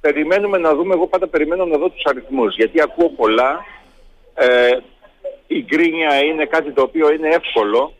περιμένουμε 0.02 0.58
να 0.58 0.76
δούμε, 0.76 0.94
εγώ 0.94 1.08
πάντα 1.08 1.28
περιμένω 1.28 1.66
να 1.66 1.78
δω 1.78 1.90
τους 1.90 2.04
αριθμούς, 2.06 2.56
γιατί 2.56 2.82
ακούω 2.82 3.10
πολλά. 3.10 3.66
Ε, 4.34 4.70
η 5.48 5.64
γκρίνια 5.64 6.24
είναι 6.24 6.46
κάτι 6.46 6.72
το 6.72 6.82
οποίο 6.82 7.12
είναι 7.12 7.28
εύκολο. 7.28 7.94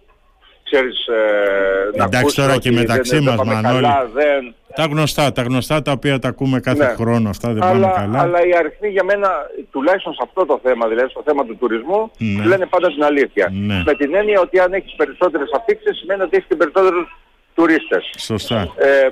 Ξέρεις, 0.72 1.08
ε, 1.08 1.98
να 1.98 2.04
Εντάξει 2.04 2.18
ακούσεις 2.20 2.36
τώρα 2.42 2.54
ότι 2.54 2.70
και 2.70 2.76
μεταξύ 2.76 3.16
δεν, 3.16 3.24
μας, 3.24 3.36
δεν 3.36 3.46
πάμε 3.46 3.54
Μανώλη. 3.62 3.82
καλά, 3.82 4.10
δεν... 4.14 4.54
Τα 4.76 4.84
γνωστά, 4.84 5.32
τα 5.32 5.42
γνωστά 5.42 5.82
τα 5.82 5.92
οποία 5.92 6.20
τα 6.20 6.28
ακούμε 6.28 6.60
κάθε 6.60 6.86
Ναι. 6.86 6.94
χρόνο 6.94 7.30
αυτά 7.30 7.54
δεν 7.54 7.64
αλλά, 7.64 7.88
πάμε 7.88 8.06
καλά. 8.06 8.20
αλλά 8.22 8.46
οι 8.46 8.56
αριθμοί 8.56 8.90
για 8.90 9.04
μένα, 9.04 9.30
τουλάχιστον 9.72 10.14
σε 10.14 10.20
αυτό 10.24 10.46
το 10.46 10.60
θέμα, 10.64 10.88
δηλαδή 10.88 11.10
στο 11.10 11.22
θέμα 11.26 11.46
του 11.46 11.58
τουρισμού, 11.58 12.12
Ναι. 12.18 12.46
λένε 12.46 12.66
πάντα 12.66 12.88
την 12.88 13.04
αλήθεια. 13.04 13.50
Ναι. 13.54 13.82
Με 13.86 13.94
την 13.94 14.16
έννοια 14.16 14.40
ότι 14.40 14.60
αν 14.60 14.74
έχεις 14.74 14.94
περισσότερες 14.96 15.50
αφήξεις 15.58 15.98
σημαίνει 15.98 16.22
ότι 16.22 16.36
έχεις 16.36 16.48
και 16.50 16.56
περισσότερους 16.56 17.18
τουρίστες. 17.56 18.10
Σωστά. 18.18 18.74
Ε, 18.78 18.90
ε, 18.90 19.10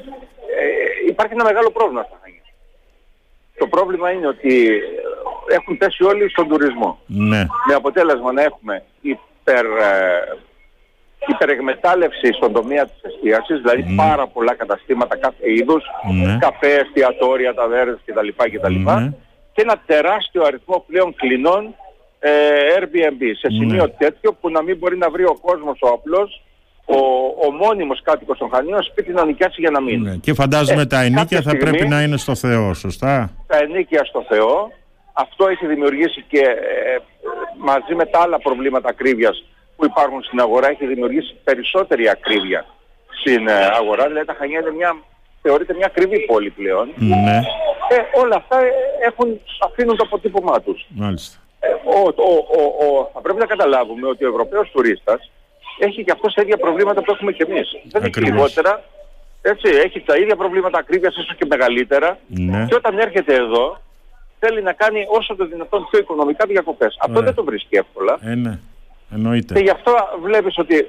υπάρχει 1.07 1.33
ένα 1.33 1.43
μεγάλο 1.43 1.71
πρόβλημα 1.71 2.03
στα 2.03 2.17
Χανιά. 2.21 2.41
Το 3.57 3.67
πρόβλημα 3.67 4.11
είναι 4.11 4.27
ότι 4.27 4.67
ε, 4.67 5.55
έχουν 5.55 5.77
πέσει 5.77 6.03
όλοι 6.03 6.29
στον 6.29 6.47
τουρισμό. 6.47 6.99
Ναι. 7.05 7.45
Με 7.67 7.73
αποτέλεσμα 7.73 8.31
να 8.31 8.41
έχουμε 8.43 8.83
υπερ, 9.01 9.65
ε, 11.29 11.33
υπερεγμετάλλευση 11.33 12.33
στον 12.33 12.53
τομέα 12.53 12.85
της 12.85 13.01
εστίασης, 13.01 13.57
δηλαδή 13.61 13.83
Ναι. 13.87 13.95
πάρα 13.95 14.27
πολλά 14.27 14.53
καταστήματα 14.55 15.17
κάθε 15.17 15.51
είδους, 15.55 15.83
Ναι. 16.23 16.37
καφέ, 16.41 16.73
εστιατόρια, 16.75 17.53
ταβέρες 17.53 17.97
κτλ. 18.05 18.27
κτλ. 18.57 18.73
Ναι. 18.73 19.11
Και 19.53 19.61
ένα 19.61 19.75
τεράστιο 19.85 20.43
αριθμό 20.43 20.83
πλέον 20.87 21.15
κλινών 21.15 21.75
ε, 22.19 22.29
Airbnb 22.77 23.21
σε 23.39 23.47
σημείο 23.51 23.83
Ναι. 23.85 23.89
τέτοιο 23.97 24.33
που 24.33 24.49
να 24.49 24.61
μην 24.61 24.77
μπορεί 24.77 24.97
να 24.97 25.09
βρει 25.09 25.23
ο 25.23 25.37
κόσμος 25.41 25.77
ο 25.81 25.87
απλός, 25.87 26.41
ο, 26.85 26.97
ο 27.47 27.51
μόνιμος 27.51 28.01
κάτοικος 28.01 28.37
των 28.37 28.49
Χανίων 28.53 28.83
σπίτι 28.83 29.11
να 29.11 29.25
νοικιάσει 29.25 29.61
για 29.61 29.69
να 29.69 29.81
μείνει. 29.81 29.97
ναι. 30.09 30.15
Και 30.15 30.33
φαντάζομαι 30.33 30.81
Ε, 30.81 30.85
τα 30.85 30.99
ενίκια 31.01 31.21
κάποια 31.21 31.41
θα 31.41 31.49
στιγμή- 31.49 31.69
πρέπει 31.69 31.87
να 31.87 32.01
είναι 32.01 32.17
στο 32.17 32.35
Θεό, 32.35 32.73
σωστά; 32.73 33.29
τα 33.47 33.57
ενίκια 33.57 34.03
στο 34.05 34.25
Θεό. 34.29 34.71
Αυτό 35.13 35.47
έχει 35.47 35.65
δημιουργήσει 35.67 36.25
και 36.27 36.39
ε, 36.39 36.97
μαζί 37.57 37.95
με 37.95 38.05
τα 38.05 38.19
άλλα 38.21 38.39
προβλήματα 38.39 38.89
ακρίβειας 38.89 39.43
που 39.77 39.85
υπάρχουν 39.85 40.23
στην 40.23 40.39
αγορά 40.39 40.67
έχει 40.69 40.85
δημιουργήσει 40.85 41.35
περισσότερη 41.43 42.09
ακρίβεια 42.09 42.65
στην 43.19 43.47
ε, 43.47 43.65
αγορά. 43.79 44.07
Δηλαδή 44.07 44.25
τα 44.25 44.35
Χανιά 44.39 44.59
είναι 44.59 44.71
μια, 44.71 44.95
θεωρείται 45.41 45.73
μια 45.73 45.85
ακριβή 45.85 46.25
πόλη 46.25 46.49
πλέον. 46.49 46.93
Ναι. 46.95 47.41
Ε, 47.89 48.19
όλα 48.21 48.35
αυτά 48.35 48.59
ε, 48.59 48.71
έχουν, 49.07 49.39
αφήνουν 49.67 49.95
το 49.97 50.03
αποτύπωμά 50.05 50.61
τους. 50.61 50.85
Μάλιστα. 50.89 51.37
Ε, 51.59 51.67
ο, 51.67 51.99
ο, 52.15 52.33
ο, 52.59 52.61
ο, 52.85 53.09
θα 53.13 53.21
πρέπει 53.21 53.39
να 53.39 53.45
καταλάβουμε 53.45 54.07
ότι 54.07 54.25
ο 54.25 54.29
Ευρωπαίος 54.29 54.69
τουρίστας 54.71 55.31
έχει 55.79 56.03
και 56.03 56.11
αυτός 56.11 56.33
τα 56.33 56.41
ίδια 56.41 56.57
προβλήματα 56.57 57.01
που 57.03 57.11
έχουμε 57.11 57.31
και 57.31 57.45
εμείς. 57.49 57.67
Δεν 57.83 58.01
έχει 58.01 58.07
Ακριβώς. 58.07 58.33
λιγότερα. 58.33 58.83
Έτσι, 59.41 59.69
έχει 59.85 60.01
τα 60.01 60.17
ίδια 60.17 60.35
προβλήματα 60.35 60.77
ακρίβειας, 60.77 61.15
ίσως 61.15 61.35
και 61.35 61.45
μεγαλύτερα. 61.45 62.17
Ναι. 62.27 62.65
Και 62.65 62.75
όταν 62.75 62.97
έρχεται 62.99 63.35
εδώ, 63.35 63.81
θέλει 64.39 64.61
να 64.61 64.73
κάνει 64.73 65.05
όσο 65.09 65.35
το 65.35 65.45
δυνατόν 65.45 65.87
πιο 65.89 65.99
οικονομικά 65.99 66.45
διακοπές. 66.45 66.97
Αυτό 66.99 67.11
Ωραία. 67.11 67.23
δεν 67.23 67.33
το 67.33 67.43
βρίσκει 67.43 67.75
εύκολα. 67.75 68.17
Ε, 68.21 68.35
ναι. 68.35 68.59
Και 69.09 69.15
Εννοείται. 69.15 69.59
γι' 69.59 69.69
αυτό 69.69 69.93
βλέπεις 70.23 70.57
ότι 70.57 70.87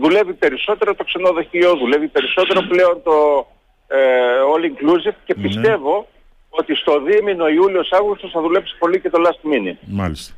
δουλεύει 0.00 0.32
περισσότερο 0.32 0.94
το 0.94 1.04
ξενοδοχείο, 1.04 1.76
δουλεύει 1.76 2.08
περισσότερο 2.08 2.60
πλέον 2.62 3.02
το 3.04 3.46
ε, 3.88 3.96
all 4.54 4.64
inclusive 4.64 5.14
και 5.24 5.34
Ναι. 5.36 5.42
πιστεύω 5.42 6.08
ότι 6.48 6.74
στο 6.74 7.02
δίμηνο 7.02 7.48
Ιούλιος-Αύγουστος 7.48 8.30
θα 8.30 8.40
δουλέψει 8.40 8.74
πολύ 8.78 9.00
και 9.00 9.10
το 9.10 9.18
last 9.26 9.46
minute. 9.48 9.76
Μάλιστα. 9.86 10.34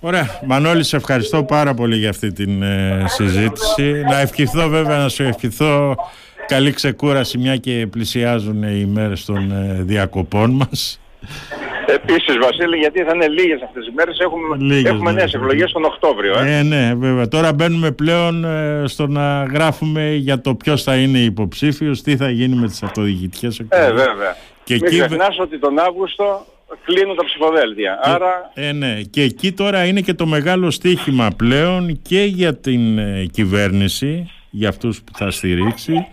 Ωραία. 0.00 0.40
Μανώλη, 0.46 0.84
σε 0.84 0.96
ευχαριστώ 0.96 1.44
πάρα 1.44 1.74
πολύ 1.74 1.96
για 1.96 2.08
αυτή 2.10 2.32
την 2.32 2.62
ε, 2.62 3.04
συζήτηση. 3.06 4.02
Να 4.08 4.18
ευχηθώ 4.20 4.68
βέβαια, 4.68 4.98
να 4.98 5.08
σου 5.08 5.22
ευχηθώ 5.22 5.94
καλή 6.46 6.72
ξεκούραση 6.72 7.38
μια 7.38 7.56
και 7.56 7.86
πλησιάζουν 7.90 8.62
οι 8.62 8.84
μέρες 8.86 9.24
των 9.24 9.50
ε, 9.52 9.82
διακοπών 9.82 10.50
μας. 10.50 11.00
Επίσης 11.94 12.38
Βασίλη, 12.38 12.76
γιατί 12.76 13.02
θα 13.02 13.12
είναι 13.14 13.28
λίγες 13.28 13.62
αυτές 13.62 13.84
τις 13.84 13.94
μέρες, 13.94 14.18
έχουμε, 14.18 14.56
λίγες, 14.74 14.92
έχουμε 14.92 15.12
νέες 15.12 15.32
εκλογές 15.34 15.72
τον 15.72 15.84
Οκτώβριο. 15.84 16.38
Ε. 16.38 16.58
ε, 16.58 16.62
ναι, 16.62 16.94
βέβαια. 16.94 17.28
Τώρα 17.28 17.52
μπαίνουμε 17.52 17.90
πλέον 17.90 18.44
ε, 18.44 18.82
στο 18.86 19.06
να 19.06 19.44
γράφουμε 19.44 20.14
για 20.14 20.40
το 20.40 20.54
ποιος 20.54 20.82
θα 20.82 20.96
είναι 20.96 21.18
υποψήφιος, 21.18 22.02
τι 22.02 22.16
θα 22.16 22.30
γίνει 22.30 22.56
με 22.56 22.66
τις 22.66 22.82
αυτοδιοικητικές 22.82 23.58
εκλογές. 23.58 23.88
Ε, 23.88 23.92
βέβαια. 23.92 24.36
Και 24.64 24.74
Μην 24.74 24.84
εκεί... 24.84 24.96
ξεχνάς 24.96 25.38
ότι 25.38 25.58
τον 25.58 25.78
Αύγουστο 25.78 26.46
κλείνουν 26.84 27.16
τα 27.16 27.24
ψηφοδέλτια. 27.24 27.98
Άρα... 28.02 28.50
Ε, 28.54 28.72
ναι. 28.72 29.00
Και 29.10 29.22
εκεί 29.22 29.52
τώρα 29.52 29.84
είναι 29.84 30.00
και 30.00 30.14
το 30.14 30.26
μεγάλο 30.26 30.70
στίχημα 30.70 31.30
πλέον 31.36 32.02
και 32.02 32.22
για 32.22 32.56
την 32.56 32.98
ε, 32.98 33.24
κυβέρνηση, 33.32 34.30
για 34.50 34.68
αυτούς 34.68 35.02
που 35.02 35.12
θα 35.16 35.30
στηρίξει, 35.30 36.06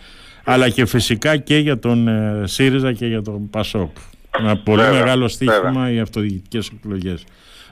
αλλά 0.43 0.69
και 0.69 0.85
φυσικά 0.85 1.37
και 1.37 1.57
για 1.57 1.79
τον 1.79 2.07
ε, 2.07 2.41
ΣΥΡΙΖΑ 2.43 2.93
και 2.93 3.05
για 3.05 3.21
τον 3.21 3.49
ΠΑΣΟΚ. 3.49 3.97
Ένα 4.39 4.57
πολύ 4.57 4.81
μεγάλο 4.81 5.27
στίχημα 5.27 5.91
οι 5.91 5.99
αυτοδιοικητικές 5.99 6.71
εκλογές. 6.77 7.25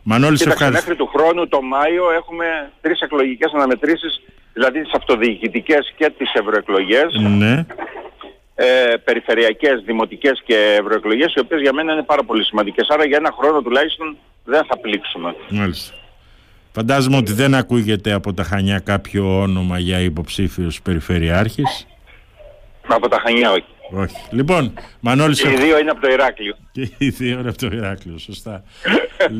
Μανώλης, 0.04 0.40
σε 0.40 0.50
ευχαριστώ. 0.50 0.82
Μέχρι 0.82 0.96
του 0.96 1.12
χρόνου, 1.16 1.48
το 1.48 1.62
Μάιο, 1.62 2.12
έχουμε 2.12 2.46
τρεις 2.82 3.00
εκλογικές 3.02 3.52
αναμετρήσεις, 3.54 4.22
δηλαδή 4.54 4.82
τις 4.82 4.94
αυτοδιοικητικές 4.94 5.94
και 5.98 6.14
τις 6.18 6.34
ευρωεκλογές. 6.34 7.14
Ναι 7.38 7.66
ε, 8.56 8.96
περιφερειακές, 9.04 9.82
δημοτικές 9.86 10.42
και 10.46 10.78
ευρωεκλογές 10.80 11.34
οι 11.34 11.40
οποίες 11.40 11.62
για 11.62 11.74
μένα 11.74 11.94
είναι 11.94 12.04
πάρα 12.04 12.24
πολύ 12.24 12.44
σημαντικές. 12.44 12.88
Άρα 12.90 13.06
για 13.06 13.18
ένα 13.18 13.34
χρόνο 13.38 13.62
τουλάχιστον 13.62 14.18
δεν 14.46 14.66
θα 14.66 14.78
πλήξουμε. 14.78 15.36
Μάλιστα. 15.50 15.96
Φαντάζομαι 16.72 17.18
ότι 17.18 17.34
δεν 17.34 17.56
ακούγεται 17.56 18.12
από 18.12 18.34
τα 18.34 18.44
Χανιά 18.44 18.80
κάποιο 18.80 19.42
όνομα 19.42 19.80
για 19.80 20.00
υποψήφιος 20.00 20.82
περιφερειάρχης. 20.82 21.88
Από 22.88 23.08
τα 23.08 23.20
Χανιά 23.20 23.52
όχι. 23.52 23.66
Όχι. 23.96 24.16
Λοιπόν, 24.30 24.74
Μανώλης... 25.00 25.42
Και 25.42 25.50
οι 25.50 25.56
δύο 25.56 25.80
είναι 25.80 25.90
από 25.90 26.02
το 26.02 26.12
Ηράκλειο. 26.12 26.56
Και 26.72 26.90
οι 26.98 27.10
δύο 27.10 27.40
είναι 27.40 27.50
από 27.50 27.58
το 27.58 27.70
Ηράκλειο, 27.76 28.18
σωστά. 28.18 28.64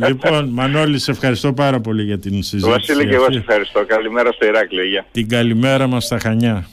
λοιπόν, 0.08 0.50
Μανώλη, 0.50 1.00
σε 1.00 1.12
ευχαριστώ 1.12 1.54
πάρα 1.54 1.80
πολύ 1.80 2.04
για 2.04 2.20
την 2.20 2.44
συζήτηση. 2.44 2.70
Βασίλη 2.70 3.08
και 3.08 3.16
εγώ 3.16 3.32
σε 3.32 3.38
ευχαριστώ. 3.38 3.86
Καλημέρα 3.86 4.32
στο 4.32 4.46
Ηράκλειο. 4.46 5.06
Την 5.12 5.30
καλημέρα 5.30 5.88
μας 5.88 6.06
στα 6.06 6.20
Χανιά. 6.20 6.68